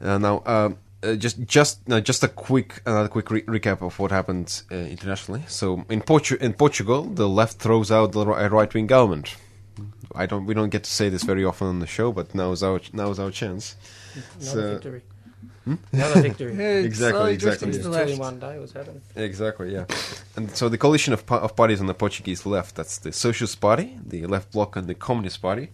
Uh, 0.00 0.18
now, 0.18 0.42
um, 0.46 0.76
uh, 1.02 1.14
just 1.14 1.40
just 1.46 1.80
uh, 1.90 2.00
just 2.00 2.22
a 2.22 2.28
quick 2.28 2.82
another 2.86 3.08
quick 3.08 3.30
re- 3.30 3.42
recap 3.42 3.82
of 3.82 3.98
what 3.98 4.10
happened 4.10 4.62
uh, 4.70 4.74
internationally. 4.74 5.42
So 5.48 5.84
in 5.88 6.00
Portu- 6.02 6.38
in 6.40 6.52
Portugal, 6.52 7.02
the 7.04 7.28
left 7.28 7.58
throws 7.58 7.90
out 7.90 8.12
the 8.12 8.24
right 8.26 8.72
wing 8.74 8.86
government. 8.86 9.34
I 10.14 10.26
don't 10.26 10.44
we 10.46 10.54
don't 10.54 10.68
get 10.70 10.84
to 10.84 10.90
say 10.90 11.08
this 11.08 11.22
very 11.22 11.44
often 11.44 11.66
on 11.68 11.78
the 11.78 11.86
show, 11.86 12.12
but 12.12 12.34
now 12.34 12.52
is 12.52 12.62
our 12.62 12.80
now 12.92 13.10
is 13.10 13.18
our 13.18 13.30
chance. 13.30 13.76
Another 14.40 14.44
So- 14.46 14.72
victory. 14.74 15.02
Another 15.92 16.22
victory. 16.22 16.54
Yeah, 16.58 16.78
Exactly, 16.78 17.10
slowly 17.18 17.32
exactly. 17.34 17.36
drifting 17.36 17.70
to 17.72 17.78
Just 17.78 17.90
the 17.90 18.06
two 18.06 18.12
in 18.14 18.18
one 18.18 18.38
day 18.40 18.58
was 18.58 18.72
happening. 18.72 19.02
Exactly, 19.16 19.72
yeah. 19.72 19.84
And 20.36 20.50
so 20.56 20.68
the 20.68 20.78
coalition 20.78 21.12
of, 21.12 21.30
of 21.30 21.54
parties 21.56 21.80
on 21.80 21.86
the 21.86 21.94
Portuguese 21.94 22.46
left, 22.46 22.74
that's 22.76 22.98
the 22.98 23.12
Socialist 23.12 23.60
Party, 23.60 23.96
the 24.04 24.26
Left 24.26 24.50
Bloc, 24.52 24.76
and 24.76 24.86
the 24.88 24.94
Communist 24.94 25.40
Party, 25.42 25.70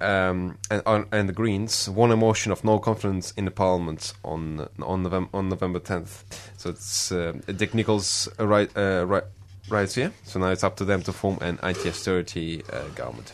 um, 0.00 0.58
and, 0.70 0.82
on, 0.86 1.06
and 1.12 1.28
the 1.28 1.32
Greens, 1.32 1.88
won 1.88 2.10
a 2.10 2.16
motion 2.16 2.52
of 2.52 2.64
no 2.64 2.78
confidence 2.78 3.32
in 3.36 3.44
the 3.44 3.50
Parliament 3.50 4.12
on 4.24 4.68
on 4.80 5.02
November 5.02 5.28
on 5.34 5.48
November 5.48 5.78
tenth. 5.78 6.24
So 6.56 6.70
it's 6.70 7.12
uh, 7.12 7.32
Dick 7.56 7.74
Nichols, 7.74 8.28
a 8.38 8.46
right, 8.46 8.70
uh, 8.76 9.04
right, 9.06 9.24
right 9.68 9.92
here. 9.92 10.12
So 10.24 10.38
now 10.40 10.48
it's 10.48 10.64
up 10.64 10.76
to 10.76 10.84
them 10.84 11.02
to 11.02 11.12
form 11.12 11.38
an 11.40 11.58
anti-austerity 11.62 12.62
uh, 12.72 12.88
government. 12.94 13.32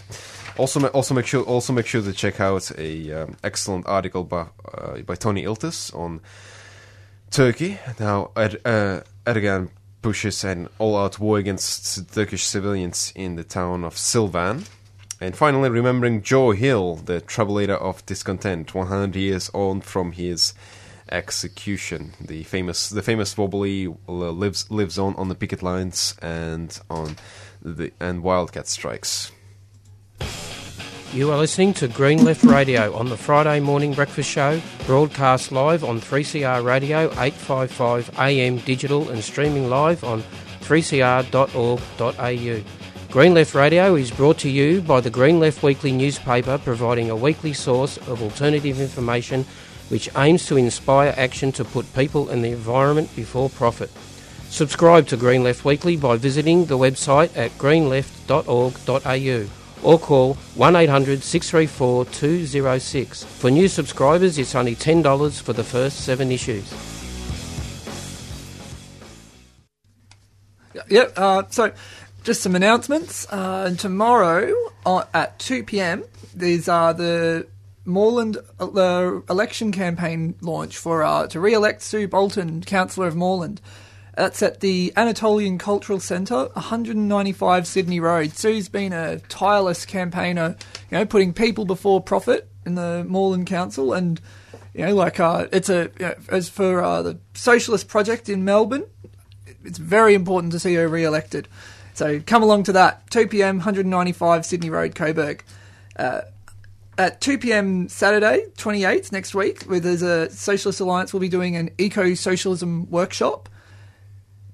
Also, 0.56 0.86
also 0.88 1.14
make 1.14 1.26
sure 1.26 1.42
also 1.42 1.72
make 1.72 1.86
sure 1.86 2.02
to 2.02 2.12
check 2.12 2.40
out 2.40 2.70
a 2.78 3.12
um, 3.12 3.36
excellent 3.42 3.86
article 3.86 4.24
by 4.24 4.46
uh, 4.72 4.98
by 5.02 5.14
Tony 5.14 5.44
Iltis 5.44 5.94
on 5.94 6.20
Turkey. 7.30 7.78
Now, 7.98 8.30
uh, 8.36 9.00
Erdogan 9.26 9.70
pushes 10.02 10.44
an 10.44 10.68
all-out 10.78 11.18
war 11.18 11.38
against 11.38 12.12
Turkish 12.14 12.44
civilians 12.44 13.12
in 13.14 13.36
the 13.36 13.44
town 13.44 13.84
of 13.84 13.96
Silvan. 13.96 14.64
And 15.20 15.36
finally, 15.36 15.68
remembering 15.68 16.22
Joe 16.22 16.52
Hill, 16.52 16.96
the 16.96 17.20
troublemaker 17.20 17.74
of 17.74 18.04
discontent, 18.06 18.74
100 18.74 19.14
years 19.14 19.50
on 19.52 19.82
from 19.82 20.12
his 20.12 20.54
execution. 21.12 22.14
The 22.20 22.44
famous, 22.44 22.88
the 22.88 23.02
famous 23.02 23.36
wobbly 23.36 23.86
uh, 23.86 24.12
lives 24.12 24.70
lives 24.70 24.98
on 24.98 25.14
on 25.16 25.28
the 25.28 25.34
picket 25.34 25.62
lines 25.62 26.14
and 26.22 26.78
on 26.88 27.16
the 27.62 27.92
and 28.00 28.22
wildcat 28.22 28.66
strikes. 28.66 29.30
You 31.12 31.32
are 31.32 31.38
listening 31.38 31.74
to 31.74 31.88
Green 31.88 32.24
Left 32.24 32.44
Radio 32.44 32.94
on 32.94 33.08
the 33.08 33.16
Friday 33.16 33.58
morning 33.58 33.94
breakfast 33.94 34.30
show, 34.30 34.62
broadcast 34.86 35.50
live 35.50 35.82
on 35.82 36.00
3CR 36.00 36.64
Radio 36.64 37.10
855 37.18 38.16
AM 38.16 38.58
digital 38.58 39.10
and 39.10 39.24
streaming 39.24 39.68
live 39.68 40.04
on 40.04 40.22
3cr.org.au. 40.60 43.12
Green 43.12 43.34
Left 43.34 43.56
Radio 43.56 43.96
is 43.96 44.12
brought 44.12 44.38
to 44.38 44.48
you 44.48 44.80
by 44.82 45.00
the 45.00 45.10
Green 45.10 45.40
Left 45.40 45.64
Weekly 45.64 45.90
newspaper, 45.90 46.58
providing 46.58 47.10
a 47.10 47.16
weekly 47.16 47.54
source 47.54 47.96
of 47.96 48.22
alternative 48.22 48.80
information 48.80 49.44
which 49.88 50.08
aims 50.16 50.46
to 50.46 50.56
inspire 50.56 51.12
action 51.16 51.50
to 51.50 51.64
put 51.64 51.92
people 51.92 52.28
and 52.28 52.44
the 52.44 52.52
environment 52.52 53.16
before 53.16 53.50
profit. 53.50 53.90
Subscribe 54.48 55.08
to 55.08 55.16
Green 55.16 55.42
Left 55.42 55.64
Weekly 55.64 55.96
by 55.96 56.16
visiting 56.16 56.66
the 56.66 56.78
website 56.78 57.36
at 57.36 57.50
greenleft.org.au 57.58 59.59
or 59.82 59.98
call 59.98 60.34
1800 60.54 61.22
634 61.22 62.04
206. 62.06 63.24
For 63.24 63.50
new 63.50 63.68
subscribers, 63.68 64.38
it's 64.38 64.54
only 64.54 64.76
$10 64.76 65.42
for 65.42 65.52
the 65.52 65.64
first 65.64 66.00
seven 66.04 66.30
issues. 66.30 66.72
Yep. 70.88 71.12
Uh, 71.16 71.42
so, 71.50 71.72
just 72.24 72.42
some 72.42 72.54
announcements. 72.54 73.26
Uh, 73.30 73.74
tomorrow 73.76 74.52
uh, 74.84 75.04
at 75.14 75.38
2 75.38 75.64
p.m., 75.64 76.04
these 76.34 76.68
are 76.68 76.92
the 76.94 77.46
Moreland 77.84 78.38
uh, 78.58 79.20
election 79.28 79.72
campaign 79.72 80.34
launch 80.40 80.76
for 80.76 81.02
uh, 81.02 81.26
to 81.28 81.40
re-elect 81.40 81.82
Sue 81.82 82.06
Bolton, 82.06 82.62
Councillor 82.62 83.06
of 83.06 83.16
Moreland. 83.16 83.60
That's 84.20 84.42
at 84.42 84.60
the 84.60 84.92
Anatolian 84.98 85.56
Cultural 85.56 85.98
Centre, 85.98 86.50
195 86.52 87.66
Sydney 87.66 88.00
Road. 88.00 88.32
Sue's 88.36 88.68
been 88.68 88.92
a 88.92 89.18
tireless 89.30 89.86
campaigner, 89.86 90.56
you 90.90 90.98
know, 90.98 91.06
putting 91.06 91.32
people 91.32 91.64
before 91.64 92.02
profit 92.02 92.46
in 92.66 92.74
the 92.74 93.02
Moreland 93.08 93.46
Council, 93.46 93.94
and 93.94 94.20
you 94.74 94.84
know, 94.84 94.94
like 94.94 95.18
uh, 95.20 95.46
it's 95.52 95.70
a 95.70 95.90
you 95.98 96.04
know, 96.04 96.14
as 96.28 96.50
for 96.50 96.82
uh, 96.82 97.00
the 97.00 97.18
Socialist 97.32 97.88
Project 97.88 98.28
in 98.28 98.44
Melbourne, 98.44 98.84
it's 99.64 99.78
very 99.78 100.12
important 100.12 100.52
to 100.52 100.58
see 100.58 100.74
her 100.74 100.86
re-elected. 100.86 101.48
So 101.94 102.20
come 102.20 102.42
along 102.42 102.64
to 102.64 102.72
that. 102.72 103.10
2 103.10 103.26
p.m. 103.26 103.56
195 103.56 104.44
Sydney 104.44 104.68
Road, 104.68 104.94
Coburg. 104.94 105.42
Uh, 105.96 106.20
at 106.98 107.22
2 107.22 107.38
p.m. 107.38 107.88
Saturday, 107.88 108.44
28th 108.58 109.12
next 109.12 109.34
week, 109.34 109.62
where 109.62 109.80
there's 109.80 110.02
a 110.02 110.28
Socialist 110.28 110.78
Alliance, 110.78 111.14
will 111.14 111.20
be 111.20 111.30
doing 111.30 111.56
an 111.56 111.70
eco 111.78 112.12
socialism 112.12 112.90
workshop 112.90 113.48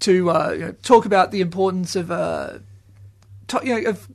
to 0.01 0.31
uh, 0.31 0.51
you 0.51 0.59
know, 0.59 0.73
talk 0.83 1.05
about 1.05 1.31
the 1.31 1.41
importance 1.41 1.97
of 1.97 2.11
uh, 2.11 2.59
to, 3.49 3.61
you 3.63 3.83
know 3.83 3.91
of 3.91 4.09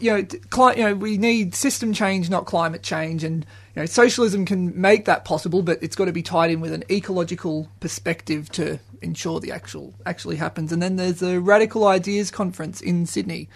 you 0.00 0.10
know, 0.10 0.24
cli- 0.50 0.76
you 0.76 0.84
know 0.84 0.94
we 0.94 1.18
need 1.18 1.54
system 1.54 1.92
change, 1.92 2.30
not 2.30 2.46
climate 2.46 2.82
change, 2.82 3.24
and 3.24 3.44
you 3.74 3.82
know 3.82 3.86
socialism 3.86 4.44
can 4.44 4.78
make 4.80 5.04
that 5.06 5.24
possible, 5.24 5.62
but 5.62 5.82
it's 5.82 5.96
got 5.96 6.04
to 6.04 6.12
be 6.12 6.22
tied 6.22 6.50
in 6.50 6.60
with 6.60 6.72
an 6.72 6.84
ecological 6.90 7.68
perspective 7.80 8.50
to 8.52 8.78
ensure 9.02 9.40
the 9.40 9.52
actual 9.52 9.94
actually 10.06 10.36
happens. 10.36 10.72
And 10.72 10.82
then 10.82 10.96
there's 10.96 11.20
the 11.20 11.40
Radical 11.40 11.86
Ideas 11.86 12.30
Conference 12.30 12.80
in 12.80 13.06
Sydney 13.06 13.48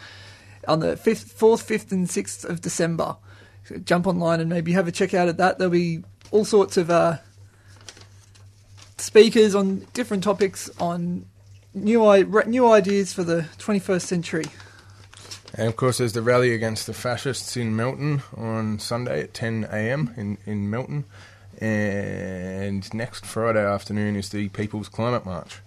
on 0.67 0.81
the 0.81 0.97
fifth, 0.97 1.33
fourth, 1.33 1.63
fifth, 1.63 1.93
and 1.93 2.09
sixth 2.09 2.45
of 2.45 2.61
December. 2.61 3.17
So 3.65 3.77
jump 3.77 4.07
online 4.07 4.41
and 4.41 4.51
maybe 4.51 4.73
have 4.73 4.89
a 4.89 4.93
check 4.93 5.15
out 5.15 5.29
at 5.29 5.37
that. 5.39 5.59
There'll 5.59 5.71
be 5.71 6.03
all 6.31 6.45
sorts 6.45 6.77
of 6.77 6.91
uh, 6.91 7.19
speakers 8.99 9.55
on 9.55 9.87
different 9.93 10.25
topics 10.25 10.71
on 10.79 11.27
new 11.75 12.25
new 12.47 12.71
ideas 12.71 13.13
for 13.13 13.25
the 13.25 13.47
21st 13.59 14.03
century. 14.03 14.45
And 15.57 15.69
of 15.69 15.77
course, 15.77 15.99
there's 15.99 16.15
the 16.15 16.23
rally 16.23 16.53
against 16.53 16.87
the 16.87 16.95
fascists 16.95 17.57
in 17.57 17.77
Melton 17.77 18.23
on 18.37 18.79
Sunday 18.81 19.23
at 19.23 19.35
10 19.35 19.69
a.m. 19.71 20.13
in, 20.17 20.39
in 20.47 20.69
Melton. 20.69 21.05
And 21.61 22.93
next 22.93 23.25
Friday 23.25 23.65
afternoon 23.65 24.17
is 24.17 24.31
the 24.31 24.49
People's 24.49 24.89
Climate 24.89 25.25
March. 25.25 25.61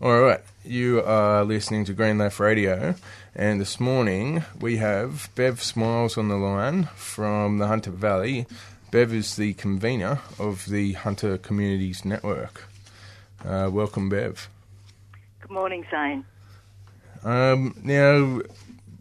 All 0.00 0.20
right, 0.20 0.40
you 0.64 1.02
are 1.02 1.44
listening 1.44 1.84
to 1.86 1.92
Green 1.92 2.18
Left 2.18 2.38
Radio, 2.38 2.94
and 3.34 3.60
this 3.60 3.80
morning 3.80 4.44
we 4.60 4.76
have 4.76 5.28
Bev 5.34 5.60
Smiles 5.60 6.16
on 6.16 6.28
the 6.28 6.36
line 6.36 6.84
from 6.94 7.58
the 7.58 7.66
Hunter 7.66 7.90
Valley. 7.90 8.46
Bev 8.92 9.12
is 9.12 9.34
the 9.34 9.54
convener 9.54 10.20
of 10.38 10.66
the 10.66 10.92
Hunter 10.92 11.36
Communities 11.36 12.04
Network. 12.04 12.68
Uh, 13.44 13.68
welcome, 13.72 14.08
Bev. 14.08 14.48
Good 15.48 15.54
morning, 15.54 15.86
Zane. 15.90 16.24
Um, 17.24 17.74
now, 17.82 18.42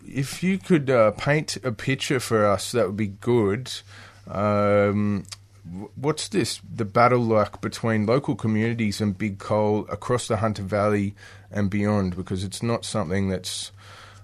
if 0.08 0.42
you 0.42 0.58
could 0.58 0.90
uh, 0.90 1.12
paint 1.12 1.58
a 1.58 1.74
picture 1.74 2.22
for 2.22 2.46
us, 2.46 2.72
that 2.72 2.88
would 2.88 2.96
be 2.96 3.08
good. 3.08 3.70
Um, 4.30 5.26
what's 5.96 6.30
this? 6.30 6.62
The 6.74 6.86
battle 6.86 7.20
like 7.20 7.60
between 7.60 8.06
local 8.06 8.36
communities 8.36 9.02
and 9.02 9.18
big 9.18 9.40
coal 9.40 9.88
across 9.90 10.30
the 10.30 10.38
Hunter 10.38 10.64
Valley 10.64 11.16
and 11.52 11.70
beyond? 11.70 12.16
Because 12.16 12.46
it's 12.46 12.64
not 12.64 12.86
something 12.86 13.28
that's 13.28 13.74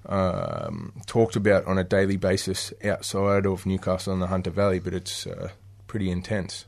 um, 0.06 0.94
talked 1.06 1.36
about 1.36 1.66
on 1.66 1.78
a 1.78 1.84
daily 1.84 2.16
basis 2.16 2.72
outside 2.86 3.46
of 3.46 3.66
Newcastle 3.66 4.14
and 4.14 4.22
the 4.22 4.28
Hunter 4.28 4.50
Valley, 4.52 4.80
but 4.80 4.94
it's 4.94 5.28
uh, 5.28 5.50
pretty 5.88 6.10
intense. 6.10 6.64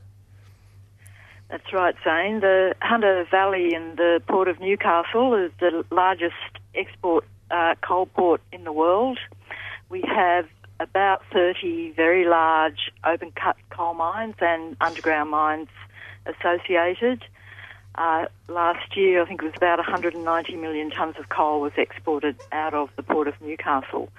That's 1.48 1.72
right, 1.72 1.94
Zane. 2.02 2.40
The 2.40 2.74
Hunter 2.82 3.26
Valley 3.30 3.72
and 3.74 3.96
the 3.96 4.20
Port 4.28 4.48
of 4.48 4.60
Newcastle 4.60 5.34
is 5.34 5.52
the 5.60 5.84
largest 5.90 6.34
export 6.74 7.24
uh, 7.50 7.76
coal 7.80 8.06
port 8.06 8.40
in 8.52 8.64
the 8.64 8.72
world. 8.72 9.18
We 9.88 10.02
have 10.02 10.48
about 10.80 11.22
30 11.32 11.92
very 11.92 12.26
large 12.26 12.90
open 13.04 13.30
cut 13.30 13.56
coal 13.70 13.94
mines 13.94 14.34
and 14.40 14.76
underground 14.80 15.30
mines 15.30 15.68
associated. 16.26 17.24
Uh, 17.94 18.26
last 18.48 18.96
year, 18.96 19.22
I 19.22 19.26
think 19.26 19.40
it 19.40 19.46
was 19.46 19.54
about 19.56 19.78
190 19.78 20.56
million 20.56 20.90
tonnes 20.90 21.18
of 21.18 21.28
coal 21.28 21.60
was 21.60 21.72
exported 21.78 22.36
out 22.52 22.74
of 22.74 22.90
the 22.96 23.02
Port 23.02 23.28
of 23.28 23.40
Newcastle. 23.40 24.10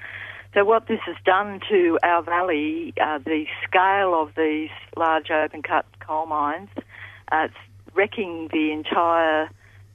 So 0.54 0.66
what 0.66 0.88
this 0.88 1.00
has 1.06 1.18
done 1.26 1.60
to 1.70 2.00
our 2.02 2.24
valley, 2.24 2.94
uh, 3.00 3.20
the 3.20 3.46
scale 3.68 4.20
of 4.20 4.34
these 4.36 4.72
large 4.96 5.30
open 5.30 5.62
cut 5.62 5.86
coal 6.00 6.26
mines, 6.26 6.70
uh, 7.32 7.48
it's 7.50 7.96
wrecking 7.96 8.50
the 8.52 8.72
entire 8.72 9.50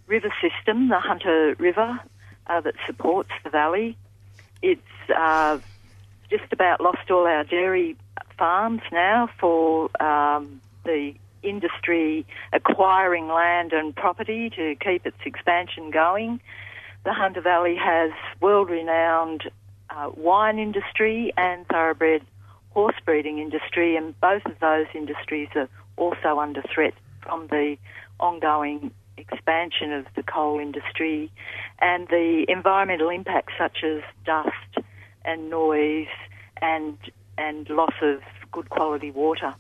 river 0.07 0.33
system, 0.41 0.89
the 0.89 0.99
Hunter 0.99 1.55
River, 1.59 1.99
uh, 2.47 2.61
that 2.61 2.75
supports 2.87 3.31
the 3.45 3.51
valley. 3.51 3.97
It's 4.61 4.81
uh, 5.17 5.59
just 6.31 6.53
about 6.53 6.81
lost 6.81 7.11
all 7.11 7.27
our 7.27 7.45
dairy 7.45 7.97
farms 8.39 8.83
now 8.91 9.29
for 9.39 9.91
um, 10.03 10.61
the 10.85 11.15
industry 11.43 12.27
acquiring 12.53 13.29
land 13.29 13.73
and 13.73 13.95
property 13.95 14.51
to 14.51 14.77
keep 14.77 15.07
its 15.07 15.17
expansion 15.25 15.91
going. 15.91 16.41
The 17.05 17.13
Hunter 17.13 17.41
Valley 17.41 17.77
has 17.77 18.13
world 18.41 18.71
renowned 18.71 19.51
uh, 19.91 20.11
wine 20.17 20.59
industry 20.59 21.33
and 21.37 21.67
thoroughbred 21.67 22.23
horse 22.71 22.95
breeding 23.05 23.39
industry, 23.39 23.97
and 23.97 24.19
both 24.21 24.45
of 24.47 24.59
those 24.61 24.87
industries 24.95 25.49
are 25.55 25.69
also 25.97 26.39
under 26.39 26.63
threat 26.63 26.95
from 27.23 27.47
the 27.49 27.77
ongoing 28.21 28.93
expansion 29.17 29.93
of 29.93 30.07
the 30.15 30.23
coal 30.23 30.59
industry 30.59 31.31
and 31.81 32.09
the 32.09 32.45
environmental 32.49 33.11
impacts 33.11 33.53
such 33.59 33.85
as 33.85 34.03
dust 34.25 34.87
and 35.25 35.51
noise 35.51 36.09
and 36.61 36.97
and 37.39 37.69
loss 37.71 37.95
of 38.03 38.21
good 38.51 38.69
quality 38.69 39.11
water. 39.11 39.55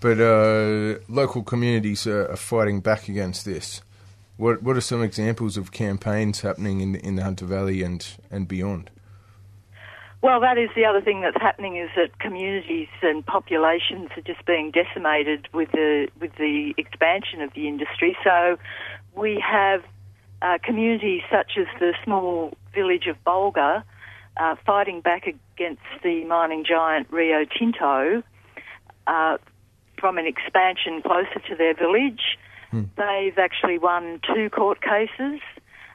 But 0.00 0.20
uh, 0.20 0.98
local 1.08 1.42
communities 1.42 2.06
are, 2.06 2.30
are 2.30 2.36
fighting 2.36 2.80
back 2.80 3.08
against 3.08 3.44
this. 3.44 3.82
What 4.36 4.62
what 4.62 4.76
are 4.76 4.80
some 4.80 5.02
examples 5.02 5.56
of 5.56 5.72
campaigns 5.72 6.40
happening 6.40 6.80
in 6.80 6.92
the, 6.92 7.06
in 7.06 7.16
the 7.16 7.22
Hunter 7.22 7.44
Valley 7.44 7.82
and, 7.82 8.06
and 8.30 8.48
beyond? 8.48 8.90
Well, 10.22 10.40
that 10.40 10.58
is 10.58 10.68
the 10.76 10.84
other 10.84 11.00
thing 11.00 11.22
that's 11.22 11.40
happening 11.40 11.76
is 11.76 11.88
that 11.96 12.18
communities 12.18 12.88
and 13.02 13.24
populations 13.24 14.10
are 14.16 14.22
just 14.22 14.44
being 14.44 14.70
decimated 14.70 15.48
with 15.52 15.72
the 15.72 16.08
with 16.20 16.34
the 16.36 16.74
expansion 16.76 17.40
of 17.40 17.54
the 17.54 17.66
industry. 17.66 18.16
So 18.22 18.58
we 19.14 19.42
have 19.46 19.82
uh, 20.42 20.58
communities 20.62 21.22
such 21.30 21.52
as 21.58 21.66
the 21.78 21.94
small 22.04 22.52
village 22.74 23.06
of 23.06 23.16
Bulga 23.24 23.82
uh, 24.36 24.56
fighting 24.66 25.00
back 25.00 25.26
against 25.26 25.82
the 26.02 26.24
mining 26.24 26.64
giant 26.64 27.06
Rio 27.10 27.44
Tinto 27.44 28.22
uh, 29.06 29.38
from 29.98 30.18
an 30.18 30.26
expansion 30.26 31.02
closer 31.02 31.40
to 31.48 31.56
their 31.56 31.74
village. 31.74 32.38
They've 32.96 33.38
actually 33.38 33.78
won 33.78 34.20
two 34.34 34.48
court 34.50 34.80
cases 34.80 35.40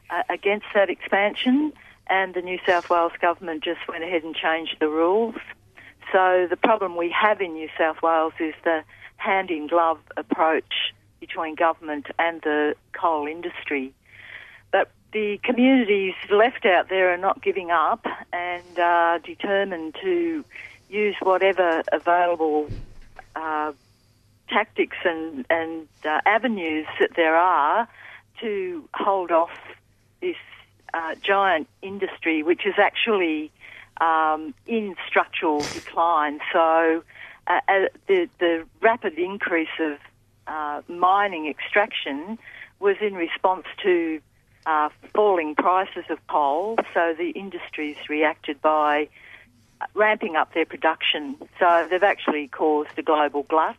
uh, 0.10 0.24
against 0.30 0.66
that 0.74 0.90
expansion, 0.90 1.74
and 2.08 2.34
the 2.34 2.42
New 2.42 2.60
South 2.68 2.90
Wales 2.90 3.14
government 3.20 3.64
just 3.64 3.80
went 3.88 4.04
ahead 4.04 4.24
and 4.24 4.36
changed 4.36 4.78
the 4.80 4.88
rules. 4.88 5.36
So 6.12 6.48
the 6.50 6.58
problem 6.58 6.96
we 6.96 7.10
have 7.10 7.42
in 7.42 7.54
New 7.54 7.70
South 7.78 8.02
Wales 8.02 8.34
is 8.40 8.54
the 8.64 8.84
hand 9.18 9.50
in 9.50 9.68
glove 9.68 10.00
approach 10.18 10.94
between 11.20 11.56
government 11.56 12.08
and 12.20 12.42
the 12.42 12.76
coal 12.94 13.28
industry. 13.28 13.94
But 14.72 14.92
the 15.14 15.40
communities 15.44 16.14
left 16.30 16.66
out 16.66 16.90
there 16.90 17.14
are 17.14 17.18
not 17.18 17.42
giving 17.42 17.72
up 17.72 18.06
and 18.32 18.80
are 18.80 19.20
determined 19.20 19.96
to 20.04 20.46
use 20.90 21.16
whatever 21.22 21.84
available 21.92 22.70
uh, 23.36 23.72
tactics 24.50 24.98
and, 25.04 25.46
and 25.50 25.88
uh, 26.06 26.22
avenues 26.26 26.86
that 27.00 27.12
there 27.16 27.36
are 27.36 27.88
to 28.42 28.88
hold 28.94 29.32
off 29.32 29.58
this 30.22 30.36
uh, 30.96 31.14
giant 31.22 31.68
industry, 31.82 32.42
which 32.42 32.66
is 32.66 32.76
actually 32.78 33.52
um, 34.00 34.54
in 34.66 34.96
structural 35.08 35.60
decline. 35.60 36.40
So 36.54 37.04
uh, 37.48 37.60
uh, 37.68 37.74
the, 38.08 38.30
the 38.40 38.66
rapid 38.82 39.20
increase 39.20 39.76
of 39.80 39.98
uh, 40.48 40.82
mining 40.88 41.48
extraction 41.48 42.40
was 42.80 42.96
in 43.02 43.14
response 43.14 43.66
to 43.84 44.22
uh, 44.66 44.90
falling 45.14 45.56
prices 45.56 46.06
of 46.10 46.26
coal. 46.28 46.78
So 46.94 47.14
the 47.18 47.32
industries 47.32 47.98
reacted 48.10 48.62
by 48.62 49.10
ramping 49.94 50.36
up 50.38 50.54
their 50.54 50.66
production. 50.66 51.36
So 51.60 51.88
they've 51.90 52.04
actually 52.04 52.48
caused 52.48 52.98
a 52.98 53.04
global 53.04 53.44
glut, 53.44 53.78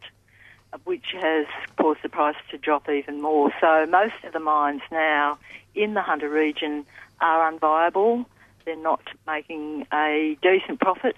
which 0.84 1.06
has 1.12 1.46
caused 1.78 2.00
the 2.02 2.08
price 2.08 2.36
to 2.50 2.58
drop 2.58 2.88
even 2.88 3.20
more. 3.22 3.52
So 3.60 3.86
most 3.86 4.14
of 4.24 4.32
the 4.32 4.40
mines 4.40 4.82
now 4.90 5.38
in 5.74 5.94
the 5.94 6.02
Hunter 6.02 6.28
region 6.28 6.84
are 7.20 7.50
unviable. 7.50 8.26
They're 8.64 8.76
not 8.76 9.02
making 9.26 9.86
a 9.92 10.36
decent 10.42 10.80
profit, 10.80 11.16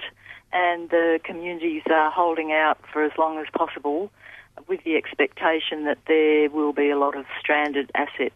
and 0.52 0.90
the 0.90 1.18
communities 1.24 1.82
are 1.90 2.10
holding 2.10 2.52
out 2.52 2.78
for 2.92 3.02
as 3.02 3.12
long 3.18 3.38
as 3.38 3.46
possible 3.52 4.10
with 4.66 4.82
the 4.84 4.96
expectation 4.96 5.84
that 5.84 5.98
there 6.06 6.50
will 6.50 6.72
be 6.72 6.90
a 6.90 6.98
lot 6.98 7.16
of 7.16 7.24
stranded 7.40 7.90
assets 7.94 8.34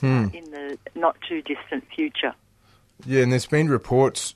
Hmm. 0.00 0.26
in 0.32 0.50
the 0.50 0.76
not 0.94 1.16
too 1.26 1.40
distant 1.40 1.84
future. 1.94 2.34
Yeah, 3.06 3.22
and 3.22 3.32
there's 3.32 3.46
been 3.46 3.68
reports 3.68 4.34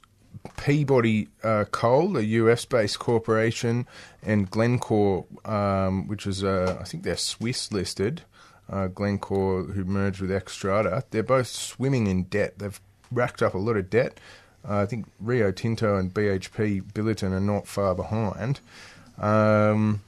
Peabody 0.56 1.28
uh, 1.42 1.64
Coal, 1.70 2.16
a 2.16 2.22
US 2.22 2.64
based 2.64 2.98
corporation, 2.98 3.86
and 4.22 4.50
Glencore, 4.50 5.24
um, 5.44 6.08
which 6.08 6.26
is, 6.26 6.44
uh, 6.44 6.78
I 6.80 6.84
think 6.84 7.02
they're 7.04 7.16
Swiss 7.16 7.72
listed, 7.72 8.22
uh, 8.70 8.88
Glencore, 8.88 9.64
who 9.64 9.84
merged 9.84 10.20
with 10.20 10.30
Xstrata, 10.30 11.04
they're 11.10 11.22
both 11.22 11.46
swimming 11.46 12.06
in 12.06 12.24
debt. 12.24 12.58
They've 12.58 12.80
racked 13.10 13.42
up 13.42 13.54
a 13.54 13.58
lot 13.58 13.76
of 13.76 13.90
debt. 13.90 14.18
Uh, 14.68 14.78
I 14.78 14.86
think 14.86 15.06
Rio 15.20 15.50
Tinto 15.50 15.96
and 15.96 16.12
BHP 16.12 16.82
Billiton 16.92 17.32
are 17.32 17.40
not 17.40 17.66
far 17.66 17.94
behind. 17.94 18.60
Um, 19.18 20.02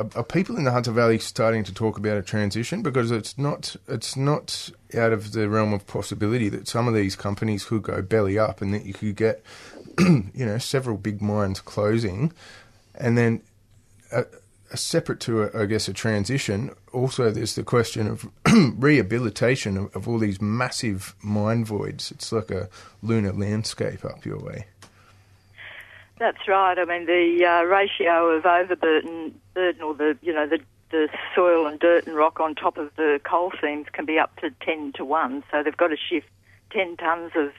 are, 0.00 0.08
are 0.16 0.24
people 0.24 0.56
in 0.56 0.64
the 0.64 0.72
Hunter 0.72 0.90
Valley 0.90 1.18
starting 1.18 1.62
to 1.64 1.74
talk 1.74 1.98
about 1.98 2.16
a 2.16 2.22
transition? 2.22 2.82
Because 2.82 3.10
it's 3.10 3.36
not 3.36 3.76
it's 3.86 4.16
not 4.16 4.70
out 4.96 5.12
of 5.12 5.32
the 5.32 5.48
realm 5.48 5.72
of 5.72 5.86
possibility 5.86 6.48
that 6.48 6.66
some 6.66 6.88
of 6.88 6.94
these 6.94 7.16
companies 7.16 7.64
could 7.64 7.82
go 7.82 8.02
belly 8.02 8.38
up, 8.38 8.60
and 8.60 8.72
that 8.72 8.86
you 8.86 8.94
could 8.94 9.16
get 9.16 9.42
you 9.98 10.46
know 10.46 10.58
several 10.58 10.96
big 10.96 11.20
mines 11.20 11.60
closing, 11.60 12.32
and 12.94 13.16
then. 13.16 13.42
Uh, 14.12 14.24
separate 14.74 15.18
to, 15.18 15.42
a, 15.42 15.62
I 15.62 15.66
guess, 15.66 15.88
a 15.88 15.92
transition, 15.92 16.70
also 16.92 17.30
there's 17.30 17.56
the 17.56 17.64
question 17.64 18.06
of 18.06 18.28
rehabilitation 18.78 19.76
of, 19.76 19.96
of 19.96 20.08
all 20.08 20.18
these 20.18 20.40
massive 20.40 21.16
mine 21.22 21.64
voids. 21.64 22.12
It's 22.12 22.30
like 22.30 22.52
a 22.52 22.68
lunar 23.02 23.32
landscape 23.32 24.04
up 24.04 24.24
your 24.24 24.38
way. 24.38 24.66
That's 26.20 26.46
right. 26.46 26.78
I 26.78 26.84
mean, 26.84 27.06
the 27.06 27.46
uh, 27.46 27.62
ratio 27.62 28.28
of 28.36 28.44
overburden, 28.44 29.40
burden, 29.54 29.82
or 29.82 29.94
the 29.94 30.18
you 30.20 30.34
know 30.34 30.46
the 30.46 30.60
the 30.90 31.08
soil 31.34 31.66
and 31.66 31.80
dirt 31.80 32.06
and 32.06 32.14
rock 32.14 32.40
on 32.40 32.54
top 32.54 32.76
of 32.76 32.94
the 32.96 33.20
coal 33.24 33.52
seams 33.58 33.86
can 33.90 34.04
be 34.04 34.18
up 34.18 34.36
to 34.40 34.50
ten 34.60 34.92
to 34.96 35.04
one. 35.04 35.42
So 35.50 35.62
they've 35.62 35.76
got 35.76 35.88
to 35.88 35.96
shift 35.96 36.28
ten 36.70 36.98
tons 36.98 37.32
of 37.34 37.52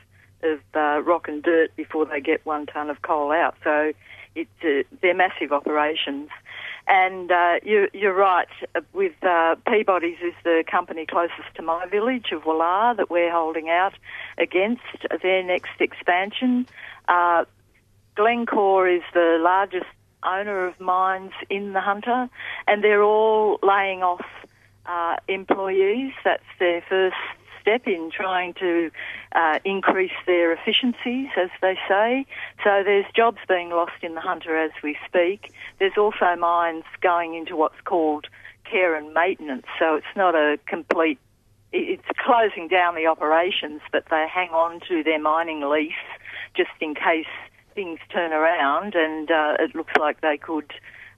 of 0.43 0.59
uh, 0.75 1.01
rock 1.01 1.27
and 1.27 1.41
dirt 1.41 1.75
before 1.75 2.05
they 2.05 2.21
get 2.21 2.45
one 2.45 2.67
ton 2.67 2.91
of 2.91 3.01
coal 3.01 3.31
out. 3.31 3.55
So 3.63 3.93
it's 4.35 4.49
uh, 4.63 4.83
they're 5.01 5.15
massive 5.15 5.51
operations. 5.51 6.29
And 6.87 7.31
uh, 7.31 7.55
you, 7.63 7.89
you're 7.93 8.13
right. 8.13 8.47
uh, 8.75 8.81
With 8.93 9.23
uh, 9.23 9.55
Peabody's 9.67 10.17
is 10.21 10.33
the 10.43 10.63
company 10.69 11.07
closest 11.07 11.55
to 11.55 11.63
my 11.63 11.87
village 11.87 12.31
of 12.31 12.43
Wollar 12.43 12.95
that 12.97 13.09
we're 13.09 13.31
holding 13.31 13.69
out 13.69 13.93
against 14.37 14.81
their 15.23 15.43
next 15.43 15.79
expansion. 15.79 16.67
Uh, 17.07 17.45
Glencore 18.15 18.87
is 18.87 19.03
the 19.13 19.37
largest 19.41 19.85
owner 20.23 20.67
of 20.67 20.79
mines 20.79 21.31
in 21.49 21.73
the 21.73 21.81
Hunter, 21.81 22.29
and 22.67 22.83
they're 22.83 23.03
all 23.03 23.59
laying 23.63 24.03
off 24.03 24.25
uh, 24.85 25.15
employees. 25.27 26.13
That's 26.23 26.43
their 26.59 26.83
first 26.87 27.15
step 27.61 27.87
in 27.87 28.09
trying 28.11 28.53
to 28.55 28.91
uh, 29.33 29.59
increase 29.63 30.11
their 30.25 30.51
efficiencies, 30.51 31.27
as 31.37 31.49
they 31.61 31.77
say. 31.87 32.25
So 32.63 32.81
there's 32.83 33.05
jobs 33.15 33.37
being 33.47 33.69
lost 33.69 34.03
in 34.03 34.15
the 34.15 34.21
Hunter 34.21 34.57
as 34.57 34.71
we 34.83 34.97
speak. 35.07 35.53
There's 35.79 35.97
also 35.97 36.35
mines 36.37 36.83
going 37.01 37.35
into 37.35 37.55
what's 37.55 37.79
called 37.85 38.27
care 38.69 38.95
and 38.95 39.13
maintenance. 39.13 39.65
So 39.79 39.95
it's 39.95 40.15
not 40.15 40.35
a 40.35 40.59
complete 40.65 41.19
it's 41.73 42.03
closing 42.17 42.67
down 42.67 42.95
the 42.95 43.07
operations, 43.07 43.79
but 43.93 44.03
they 44.09 44.25
hang 44.27 44.49
on 44.49 44.81
to 44.89 45.03
their 45.03 45.21
mining 45.21 45.61
lease 45.61 45.93
just 46.53 46.71
in 46.81 46.95
case 46.95 47.31
things 47.73 47.99
turn 48.11 48.33
around 48.33 48.95
and 48.95 49.29
uh, 49.29 49.55
it 49.59 49.75
looks 49.75 49.93
like 49.99 50.21
they 50.21 50.37
could 50.37 50.71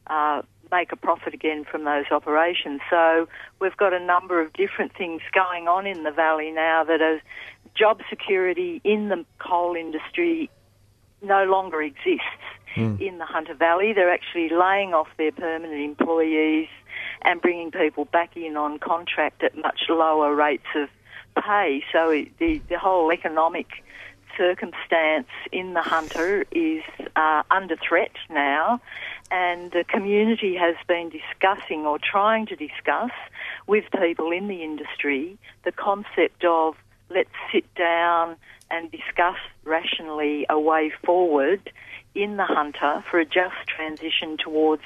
uh, 0.07 0.41
make 0.71 0.91
a 0.91 0.95
profit 0.95 1.33
again 1.33 1.65
from 1.69 1.83
those 1.83 2.05
operations. 2.11 2.81
So 2.89 3.27
we've 3.59 3.77
got 3.77 3.93
a 3.93 3.99
number 3.99 4.41
of 4.41 4.53
different 4.53 4.95
things 4.95 5.21
going 5.33 5.67
on 5.67 5.85
in 5.85 6.03
the 6.03 6.11
valley 6.11 6.51
now 6.51 6.83
that 6.83 7.01
are 7.01 7.21
job 7.75 8.01
security 8.09 8.81
in 8.83 9.09
the 9.09 9.25
coal 9.39 9.75
industry 9.75 10.49
no 11.21 11.45
longer 11.45 11.81
exists 11.81 12.21
in 12.75 13.17
the 13.19 13.25
Hunter 13.25 13.53
Valley. 13.53 13.93
They're 13.93 14.11
actually 14.11 14.49
laying 14.49 14.93
off 14.93 15.07
their 15.17 15.31
permanent 15.31 15.81
employees 15.81 16.67
and 17.21 17.41
bringing 17.41 17.71
people 17.71 18.05
back 18.05 18.35
in 18.35 18.57
on 18.57 18.79
contract 18.79 19.43
at 19.43 19.55
much 19.57 19.81
lower 19.89 20.35
rates 20.35 20.65
of 20.75 20.89
pay. 21.41 21.83
So 21.91 22.25
the, 22.39 22.61
the 22.69 22.77
whole 22.77 23.11
economic 23.11 23.67
circumstance 24.37 25.27
in 25.51 25.73
the 25.73 25.81
Hunter 25.81 26.45
is 26.51 26.83
uh, 27.15 27.43
under 27.51 27.75
threat 27.75 28.11
now, 28.29 28.81
and 29.31 29.71
the 29.71 29.83
community 29.83 30.55
has 30.55 30.75
been 30.87 31.09
discussing 31.09 31.85
or 31.85 31.99
trying 31.99 32.45
to 32.47 32.55
discuss 32.55 33.11
with 33.67 33.85
people 33.99 34.31
in 34.31 34.47
the 34.47 34.63
industry 34.63 35.37
the 35.63 35.71
concept 35.71 36.43
of 36.43 36.75
let's 37.09 37.29
sit 37.51 37.65
down 37.75 38.35
and 38.71 38.91
discuss 38.91 39.37
rationally 39.63 40.45
a 40.49 40.59
way 40.59 40.91
forward 41.05 41.71
in 42.15 42.37
the 42.37 42.45
Hunter 42.45 43.03
for 43.09 43.19
a 43.19 43.25
just 43.25 43.67
transition 43.67 44.37
towards 44.37 44.83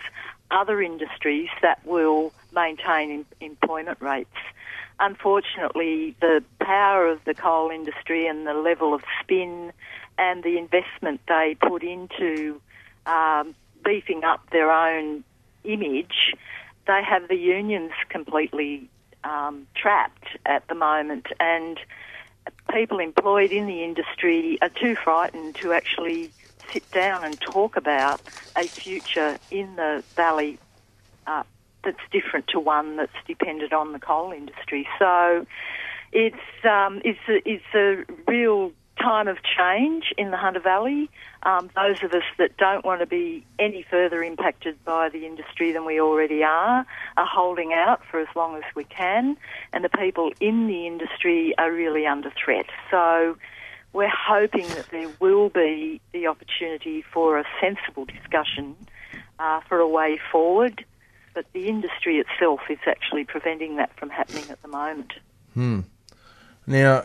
other 0.52 0.82
industries 0.82 1.50
that 1.62 1.86
will 1.86 2.34
maintain 2.54 3.12
em- 3.12 3.26
employment 3.42 4.02
rates 4.02 4.30
unfortunately, 5.00 6.16
the 6.22 6.44
power 6.60 7.08
of 7.08 7.20
the 7.26 7.34
coal 7.34 7.70
industry 7.70 8.28
and 8.28 8.46
the 8.48 8.54
level 8.54 8.94
of 8.94 9.02
spin 9.22 9.72
and 10.18 10.44
the 10.44 10.58
investment 10.58 11.22
they 11.28 11.56
put 11.62 11.84
into 11.84 12.60
um, 13.06 13.56
beefing 13.84 14.24
up 14.24 14.42
their 14.52 14.72
own 14.72 15.24
image, 15.64 16.34
they 16.88 17.02
have 17.08 17.28
the 17.28 17.36
unions 17.36 17.92
completely 18.10 18.90
um, 19.24 19.68
trapped 19.76 20.28
at 20.46 20.68
the 20.68 20.76
moment. 20.76 21.28
And 21.40 21.80
people 22.74 23.00
employed 23.00 23.52
in 23.52 23.68
the 23.68 23.84
industry 23.84 24.58
are 24.62 24.70
too 24.70 24.96
frightened 25.04 25.58
to 25.62 25.74
actually 25.74 26.34
sit 26.74 26.90
down 26.92 27.24
and 27.24 27.40
talk 27.40 27.78
about 27.78 28.22
a 28.58 28.70
future 28.84 29.38
in 29.52 29.76
the 29.76 30.04
valley 30.16 30.60
that's 31.84 32.00
different 32.12 32.48
to 32.50 32.60
one 32.60 32.98
that's 32.98 33.12
dependent 33.28 33.74
on 33.74 33.94
the 33.94 34.00
coal 34.00 34.32
industry. 34.32 34.88
So 35.00 35.46
it's 36.12 36.66
um, 36.66 37.02
it's 37.04 37.20
a, 37.28 37.50
it's 37.50 37.74
a 37.74 38.04
real 38.28 38.72
time 39.00 39.28
of 39.28 39.38
change 39.44 40.14
in 40.18 40.32
the 40.32 40.38
Hunter 40.38 40.60
Valley. 40.60 41.10
Um, 41.44 41.70
those 41.76 42.02
of 42.04 42.12
us 42.14 42.24
that 42.40 42.58
don't 42.58 42.84
want 42.84 43.00
to 43.02 43.06
be 43.06 43.46
any 43.60 43.86
further 43.90 44.24
impacted 44.24 44.84
by 44.84 45.10
the 45.10 45.26
industry 45.26 45.72
than 45.72 45.86
we 45.86 46.02
already 46.02 46.44
are 46.44 46.86
are 47.16 47.26
holding 47.26 47.74
out 47.74 48.02
for 48.10 48.20
as 48.20 48.28
long 48.36 48.56
as 48.58 48.64
we 48.76 48.84
can, 48.84 49.38
and 49.72 49.84
the 49.84 49.90
people 49.90 50.32
in 50.40 50.68
the 50.68 50.88
industry 50.88 51.54
are 51.58 51.72
really 51.72 52.08
under 52.08 52.32
threat. 52.32 52.66
So 52.90 53.38
we're 53.94 54.10
hoping 54.10 54.68
that 54.70 54.90
there 54.92 55.10
will 55.20 55.50
be 55.50 56.02
the 56.12 56.28
opportunity 56.28 57.04
for 57.14 57.38
a 57.40 57.46
sensible 57.62 58.06
discussion 58.06 58.76
uh, 59.40 59.62
for 59.68 59.80
a 59.80 59.88
way 59.88 60.20
forward, 60.32 60.84
but 61.38 61.46
the 61.54 61.68
industry 61.68 62.18
itself 62.18 62.62
is 62.68 62.80
actually 62.88 63.24
preventing 63.24 63.76
that 63.76 63.96
from 63.96 64.10
happening 64.10 64.44
at 64.50 64.60
the 64.64 64.68
moment. 64.68 65.14
Now, 66.66 67.04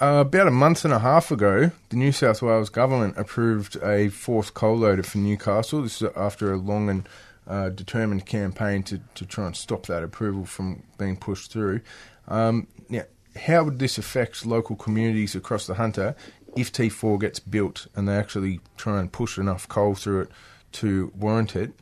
uh, 0.00 0.22
about 0.24 0.46
a 0.46 0.52
month 0.52 0.84
and 0.84 0.94
a 0.94 1.00
half 1.00 1.32
ago, 1.32 1.72
the 1.88 1.96
New 1.96 2.12
South 2.12 2.40
Wales 2.40 2.70
government 2.70 3.18
approved 3.18 3.76
a 3.82 4.10
fourth 4.10 4.54
coal 4.54 4.76
loader 4.76 5.02
for 5.02 5.18
Newcastle. 5.18 5.82
This 5.82 6.00
is 6.00 6.08
after 6.14 6.52
a 6.52 6.56
long 6.56 6.88
and 6.88 7.08
uh, 7.48 7.70
determined 7.70 8.26
campaign 8.26 8.84
to, 8.84 9.00
to 9.16 9.26
try 9.26 9.46
and 9.46 9.56
stop 9.56 9.86
that 9.86 10.04
approval 10.04 10.44
from 10.44 10.84
being 10.96 11.16
pushed 11.16 11.50
through. 11.50 11.80
Um, 12.28 12.68
now, 12.88 13.02
how 13.34 13.64
would 13.64 13.80
this 13.80 13.98
affect 13.98 14.46
local 14.46 14.76
communities 14.76 15.34
across 15.34 15.66
the 15.66 15.74
Hunter 15.74 16.14
if 16.56 16.72
T4 16.72 17.20
gets 17.20 17.40
built 17.40 17.88
and 17.96 18.06
they 18.08 18.14
actually 18.14 18.60
try 18.76 19.00
and 19.00 19.10
push 19.10 19.36
enough 19.36 19.66
coal 19.66 19.96
through 19.96 20.20
it 20.20 20.28
to 20.74 21.10
warrant 21.16 21.56
it? 21.56 21.72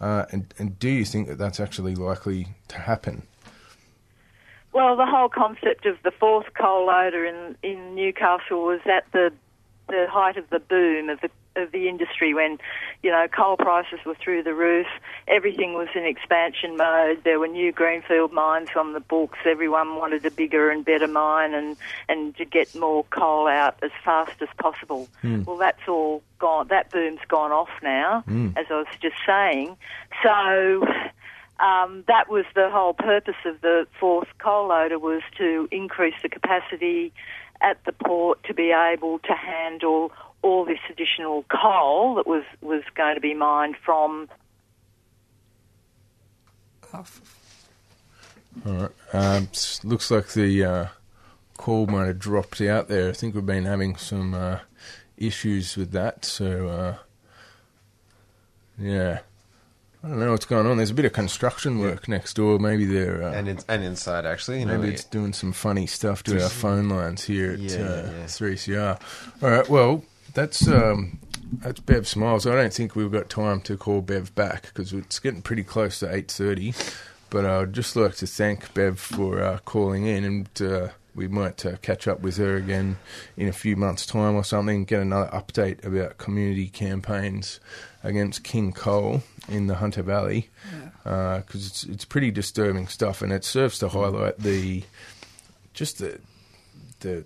Uh, 0.00 0.26
and, 0.30 0.52
and 0.58 0.78
do 0.78 0.88
you 0.88 1.04
think 1.04 1.28
that 1.28 1.38
that's 1.38 1.60
actually 1.60 1.94
likely 1.94 2.48
to 2.68 2.78
happen? 2.78 3.26
Well, 4.72 4.96
the 4.96 5.06
whole 5.06 5.30
concept 5.30 5.86
of 5.86 5.96
the 6.04 6.10
fourth 6.10 6.46
coal 6.54 6.86
loader 6.86 7.24
in, 7.24 7.56
in 7.62 7.94
Newcastle 7.94 8.64
was 8.64 8.80
at 8.84 9.10
the 9.12 9.32
the 9.88 10.06
height 10.10 10.36
of 10.36 10.50
the 10.50 10.58
boom 10.58 11.08
of 11.08 11.20
the 11.20 11.30
of 11.56 11.72
the 11.72 11.88
industry 11.88 12.34
when, 12.34 12.58
you 13.02 13.10
know, 13.10 13.26
coal 13.28 13.56
prices 13.56 13.98
were 14.04 14.14
through 14.14 14.42
the 14.42 14.54
roof. 14.54 14.86
Everything 15.28 15.74
was 15.74 15.88
in 15.94 16.04
expansion 16.04 16.76
mode. 16.76 17.22
There 17.24 17.38
were 17.38 17.48
new 17.48 17.72
greenfield 17.72 18.32
mines 18.32 18.68
on 18.76 18.92
the 18.92 19.00
books. 19.00 19.38
Everyone 19.44 19.96
wanted 19.96 20.24
a 20.26 20.30
bigger 20.30 20.70
and 20.70 20.84
better 20.84 21.06
mine 21.08 21.54
and, 21.54 21.76
and 22.08 22.36
to 22.36 22.44
get 22.44 22.74
more 22.74 23.04
coal 23.10 23.48
out 23.48 23.78
as 23.82 23.90
fast 24.04 24.40
as 24.40 24.48
possible. 24.58 25.08
Well, 25.44 25.56
that's 25.56 25.86
all 25.88 26.22
gone. 26.38 26.68
That 26.68 26.90
boom's 26.90 27.20
gone 27.28 27.52
off 27.52 27.70
now, 27.82 28.24
as 28.56 28.66
I 28.70 28.74
was 28.74 28.86
just 29.00 29.16
saying. 29.26 29.76
So 30.22 30.86
um, 31.60 32.04
that 32.06 32.28
was 32.28 32.44
the 32.54 32.68
whole 32.70 32.92
purpose 32.94 33.36
of 33.44 33.60
the 33.62 33.86
fourth 33.98 34.28
coal 34.38 34.68
loader 34.68 34.98
was 34.98 35.22
to 35.38 35.68
increase 35.70 36.14
the 36.22 36.28
capacity 36.28 37.12
at 37.60 37.82
the 37.84 37.92
port 37.92 38.42
to 38.44 38.52
be 38.52 38.70
able 38.72 39.18
to 39.20 39.32
handle 39.32 40.12
all 40.42 40.64
this 40.64 40.78
additional 40.90 41.44
coal 41.44 42.16
that 42.16 42.26
was, 42.26 42.44
was 42.60 42.82
going 42.94 43.14
to 43.14 43.20
be 43.20 43.34
mined 43.34 43.76
from 43.84 44.28
All 48.64 48.72
right. 48.72 48.90
Um, 49.12 49.48
looks 49.84 50.10
like 50.10 50.28
the 50.28 50.64
uh, 50.64 50.86
call 51.56 51.86
might 51.86 52.06
have 52.06 52.18
dropped 52.18 52.60
out 52.60 52.88
there. 52.88 53.08
I 53.08 53.12
think 53.12 53.34
we've 53.34 53.44
been 53.44 53.64
having 53.64 53.96
some 53.96 54.34
uh, 54.34 54.60
issues 55.16 55.76
with 55.76 55.92
that. 55.92 56.24
So, 56.24 56.68
uh, 56.68 56.94
yeah. 58.78 59.20
I 60.02 60.08
don't 60.08 60.20
know 60.20 60.30
what's 60.30 60.44
going 60.44 60.66
on. 60.66 60.76
There's 60.76 60.90
a 60.90 60.94
bit 60.94 61.04
of 61.04 61.12
construction 61.12 61.80
work 61.80 62.06
next 62.06 62.34
door. 62.34 62.58
Maybe 62.60 62.84
they're. 62.84 63.24
Uh, 63.24 63.32
and 63.32 63.48
in, 63.48 63.58
and 63.68 63.82
inside 63.82 64.24
actually, 64.24 64.60
you 64.60 64.66
know, 64.66 64.78
Maybe 64.78 64.94
it's 64.94 65.04
doing 65.04 65.32
some 65.32 65.52
funny 65.52 65.86
stuff 65.86 66.22
to 66.24 66.40
our 66.42 66.48
phone 66.48 66.88
lines 66.88 67.24
here 67.24 67.52
at 67.52 67.58
Yeah, 67.58 67.78
uh, 67.78 67.80
yeah, 67.80 68.18
yeah. 68.18 68.24
3CR. 68.24 69.00
All 69.42 69.50
right, 69.50 69.68
well, 69.68 70.04
that's 70.36 70.68
um, 70.68 71.18
that's 71.52 71.80
Bev 71.80 72.06
Smiles. 72.06 72.46
I 72.46 72.54
don't 72.54 72.72
think 72.72 72.94
we've 72.94 73.10
got 73.10 73.30
time 73.30 73.60
to 73.62 73.76
call 73.76 74.02
Bev 74.02 74.34
back 74.34 74.64
because 74.64 74.92
it's 74.92 75.18
getting 75.18 75.42
pretty 75.42 75.64
close 75.64 75.98
to 76.00 76.06
8.30. 76.06 76.94
But 77.30 77.44
I'd 77.44 77.72
just 77.72 77.96
like 77.96 78.14
to 78.16 78.26
thank 78.26 78.72
Bev 78.74 79.00
for 79.00 79.42
uh, 79.42 79.58
calling 79.64 80.06
in 80.06 80.24
and 80.24 80.62
uh, 80.62 80.88
we 81.14 81.26
might 81.26 81.64
uh, 81.64 81.76
catch 81.78 82.06
up 82.06 82.20
with 82.20 82.36
her 82.36 82.54
again 82.56 82.98
in 83.36 83.48
a 83.48 83.52
few 83.52 83.74
months' 83.76 84.04
time 84.04 84.34
or 84.34 84.44
something, 84.44 84.84
get 84.84 85.00
another 85.00 85.30
update 85.30 85.84
about 85.84 86.18
community 86.18 86.68
campaigns 86.68 87.58
against 88.04 88.44
King 88.44 88.72
Coal 88.72 89.22
in 89.48 89.66
the 89.66 89.76
Hunter 89.76 90.02
Valley 90.02 90.50
because 91.02 91.66
it's 91.66 91.84
it's 91.84 92.04
pretty 92.04 92.30
disturbing 92.30 92.86
stuff, 92.86 93.22
and 93.22 93.32
it 93.32 93.44
serves 93.44 93.78
to 93.78 93.88
highlight 93.88 94.38
the 94.38 94.84
just 95.72 95.98
the 95.98 96.20
the 97.00 97.24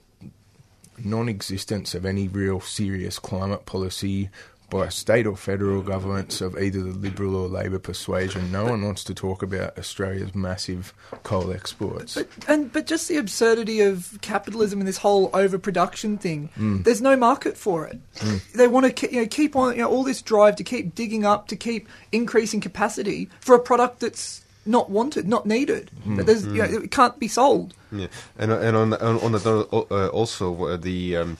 non-existence 1.04 1.94
of 1.94 2.04
any 2.04 2.28
real 2.28 2.60
serious 2.60 3.18
climate 3.18 3.66
policy 3.66 4.30
by 4.70 4.88
state 4.88 5.26
or 5.26 5.36
federal 5.36 5.82
governments 5.82 6.40
of 6.40 6.56
either 6.56 6.80
the 6.80 6.92
Liberal 6.92 7.34
or 7.34 7.48
Labor 7.48 7.80
persuasion. 7.80 8.52
No 8.52 8.64
one 8.66 8.82
wants 8.82 9.02
to 9.04 9.14
talk 9.14 9.42
about 9.42 9.76
Australia's 9.76 10.34
massive 10.34 10.94
coal 11.24 11.52
exports. 11.52 12.14
But 12.14 12.28
and 12.48 12.72
but 12.72 12.86
just 12.86 13.08
the 13.08 13.16
absurdity 13.16 13.80
of 13.80 14.16
capitalism 14.22 14.78
and 14.78 14.88
this 14.88 14.98
whole 14.98 15.30
overproduction 15.34 16.16
thing. 16.16 16.50
Hmm. 16.54 16.82
There's 16.82 17.02
no 17.02 17.16
market 17.16 17.56
for 17.56 17.86
it. 17.86 17.98
Hmm. 18.18 18.36
They 18.54 18.68
want 18.68 18.96
to 18.96 19.12
you 19.12 19.22
know 19.22 19.26
keep 19.26 19.56
on 19.56 19.72
you 19.72 19.82
know 19.82 19.90
all 19.90 20.04
this 20.04 20.22
drive 20.22 20.56
to 20.56 20.64
keep 20.64 20.94
digging 20.94 21.26
up 21.26 21.48
to 21.48 21.56
keep 21.56 21.88
increasing 22.12 22.60
capacity 22.60 23.28
for 23.40 23.56
a 23.56 23.60
product 23.60 24.00
that's 24.00 24.44
not 24.66 24.90
wanted, 24.90 25.28
not 25.28 25.46
needed. 25.46 25.90
That 26.06 26.26
there's 26.26 26.46
you 26.46 26.58
know, 26.58 26.64
it 26.64 26.90
can't 26.90 27.18
be 27.18 27.28
sold. 27.28 27.74
Yeah, 27.92 28.06
and 28.38 28.52
and 28.52 28.76
on 28.76 28.94
on, 28.94 29.18
on 29.20 29.32
note, 29.32 29.68
uh, 29.90 30.08
also 30.08 30.64
uh, 30.66 30.76
the 30.76 31.16
um, 31.16 31.38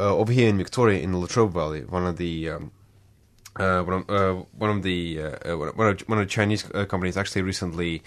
uh, 0.00 0.14
over 0.16 0.32
here 0.32 0.48
in 0.48 0.56
Victoria 0.56 1.00
in 1.00 1.12
the 1.12 1.18
Latrobe 1.18 1.52
Valley, 1.52 1.82
one 1.82 2.06
of 2.06 2.16
the 2.16 2.50
um, 2.50 2.72
uh, 3.56 3.82
one 3.82 4.04
of 4.08 4.10
uh, 4.10 4.42
one 4.56 4.70
of 4.70 4.82
the 4.82 5.20
uh, 5.22 5.52
uh, 5.52 5.56
one 5.56 5.88
of 5.88 6.00
one 6.08 6.18
of 6.18 6.26
the 6.26 6.30
Chinese 6.30 6.68
uh, 6.74 6.84
companies 6.84 7.16
actually 7.16 7.42
recently 7.42 8.02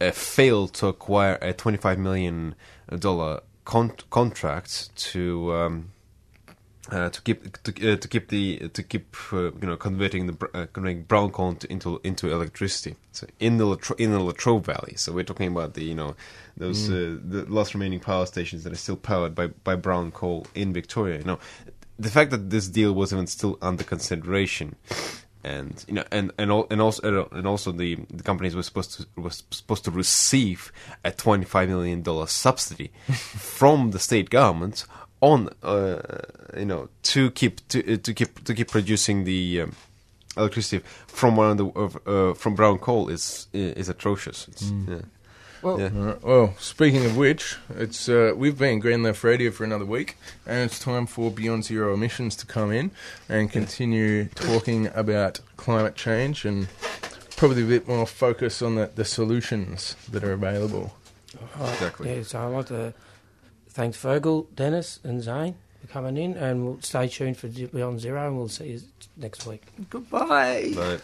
uh, 0.00 0.10
failed 0.10 0.74
to 0.74 0.86
acquire 0.86 1.38
a 1.42 1.52
twenty 1.52 1.78
five 1.78 1.98
million 1.98 2.54
dollar 2.98 3.40
con- 3.64 3.92
contract 4.10 4.94
to. 4.96 5.54
Um, 5.54 5.88
uh, 6.92 7.08
to 7.08 7.22
keep 7.22 7.62
to, 7.62 7.92
uh, 7.92 7.96
to 7.96 8.06
keep 8.06 8.28
the 8.28 8.68
to 8.68 8.82
keep 8.82 9.16
uh, 9.32 9.44
you 9.44 9.66
know 9.66 9.76
converting 9.76 10.26
the 10.26 10.48
uh, 10.52 10.66
converting 10.72 11.02
brown 11.04 11.30
coal 11.30 11.54
to, 11.54 11.72
into 11.72 12.00
into 12.04 12.30
electricity. 12.30 12.96
So 13.12 13.26
in 13.40 13.56
the 13.56 13.64
Latro- 13.64 13.98
in 13.98 14.12
the 14.12 14.20
Latrobe 14.20 14.66
Valley. 14.66 14.94
So 14.96 15.12
we're 15.12 15.24
talking 15.24 15.48
about 15.48 15.72
the 15.72 15.84
you 15.84 15.94
know 15.94 16.14
those 16.56 16.90
uh, 16.90 17.16
the 17.26 17.46
last 17.48 17.72
remaining 17.74 18.00
power 18.00 18.26
stations 18.26 18.64
that 18.64 18.72
are 18.72 18.76
still 18.76 18.96
powered 18.96 19.34
by 19.34 19.46
by 19.46 19.74
brown 19.74 20.10
coal 20.10 20.46
in 20.54 20.74
Victoria. 20.74 21.18
You 21.18 21.24
know, 21.24 21.38
the 21.98 22.10
fact 22.10 22.30
that 22.30 22.50
this 22.50 22.68
deal 22.68 22.92
was 22.92 23.12
even 23.12 23.26
still 23.26 23.58
under 23.62 23.84
consideration. 23.84 24.76
And 25.44 25.84
you 25.88 25.94
know, 25.94 26.04
and 26.12 26.30
and, 26.38 26.52
al- 26.52 26.68
and 26.70 26.80
also 26.80 27.28
and 27.32 27.48
also 27.48 27.72
the, 27.72 27.96
the 28.10 28.22
companies 28.22 28.54
were 28.54 28.62
supposed 28.62 28.92
to 28.92 29.20
was 29.20 29.42
supposed 29.50 29.84
to 29.86 29.90
receive 29.90 30.70
a 31.04 31.10
twenty 31.10 31.44
five 31.44 31.68
million 31.68 32.02
dollar 32.02 32.28
subsidy 32.28 32.92
from 33.08 33.90
the 33.90 33.98
state 33.98 34.30
government 34.30 34.84
on 35.22 35.48
uh, 35.62 35.98
you 36.54 36.66
know 36.66 36.88
to 37.04 37.30
keep 37.30 37.66
to, 37.68 37.94
uh, 37.94 37.96
to 37.96 38.12
keep 38.12 38.44
to 38.44 38.54
keep 38.54 38.68
producing 38.68 39.24
the 39.24 39.62
um, 39.62 39.74
electricity 40.36 40.84
from 41.06 41.36
one 41.36 41.52
of 41.52 41.58
the 41.58 42.10
uh, 42.10 42.34
from 42.34 42.54
brown 42.54 42.78
coal 42.78 43.08
is 43.08 43.46
is 43.54 43.88
atrocious. 43.88 44.48
It's, 44.48 44.70
yeah. 44.70 45.00
Well, 45.62 45.78
Yeah. 45.80 45.90
All 45.94 46.02
right, 46.02 46.22
Well, 46.24 46.54
speaking 46.58 47.04
of 47.04 47.16
which, 47.16 47.56
it's 47.76 48.08
uh, 48.08 48.32
we've 48.36 48.58
been 48.58 48.80
Green 48.80 49.04
Left 49.04 49.22
Radio 49.22 49.52
for 49.52 49.62
another 49.62 49.84
week, 49.84 50.16
and 50.44 50.58
it's 50.64 50.80
time 50.80 51.06
for 51.06 51.30
Beyond 51.30 51.64
Zero 51.64 51.94
Emissions 51.94 52.34
to 52.36 52.46
come 52.46 52.72
in 52.72 52.90
and 53.28 53.48
continue 53.48 54.24
talking 54.34 54.88
about 54.92 55.38
climate 55.56 55.94
change 55.94 56.44
and 56.44 56.66
probably 57.36 57.62
a 57.62 57.66
bit 57.66 57.86
more 57.86 58.08
focus 58.08 58.60
on 58.60 58.74
the, 58.74 58.90
the 58.92 59.04
solutions 59.04 59.94
that 60.10 60.24
are 60.24 60.32
available. 60.32 60.96
Exactly. 61.60 62.12
Yeah, 62.12 62.22
so 62.24 62.40
I'd 62.40 62.46
like 62.46 62.66
to 62.66 62.92
thank 63.72 63.94
Fergal, 63.94 64.46
Dennis, 64.54 65.00
and 65.02 65.22
Zane 65.22 65.54
for 65.80 65.86
coming 65.88 66.16
in, 66.16 66.36
and 66.36 66.64
we'll 66.64 66.80
stay 66.80 67.08
tuned 67.08 67.36
for 67.36 67.48
Beyond 67.48 68.00
Zero, 68.00 68.26
and 68.28 68.36
we'll 68.36 68.48
see 68.48 68.68
you 68.72 68.80
next 69.16 69.46
week. 69.46 69.62
goodbye. 69.90 70.72
But 70.74 71.00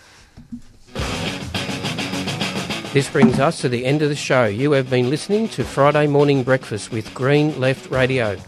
This 2.92 3.10
brings 3.10 3.38
us 3.38 3.60
to 3.60 3.68
the 3.68 3.84
end 3.84 4.02
of 4.02 4.08
the 4.08 4.16
show. 4.16 4.46
You 4.46 4.72
have 4.72 4.88
been 4.88 5.10
listening 5.10 5.48
to 5.50 5.64
Friday 5.64 6.06
Morning 6.06 6.42
Breakfast 6.42 6.90
with 6.90 7.12
Green 7.14 7.58
Left 7.60 7.90
Radio. 7.90 8.38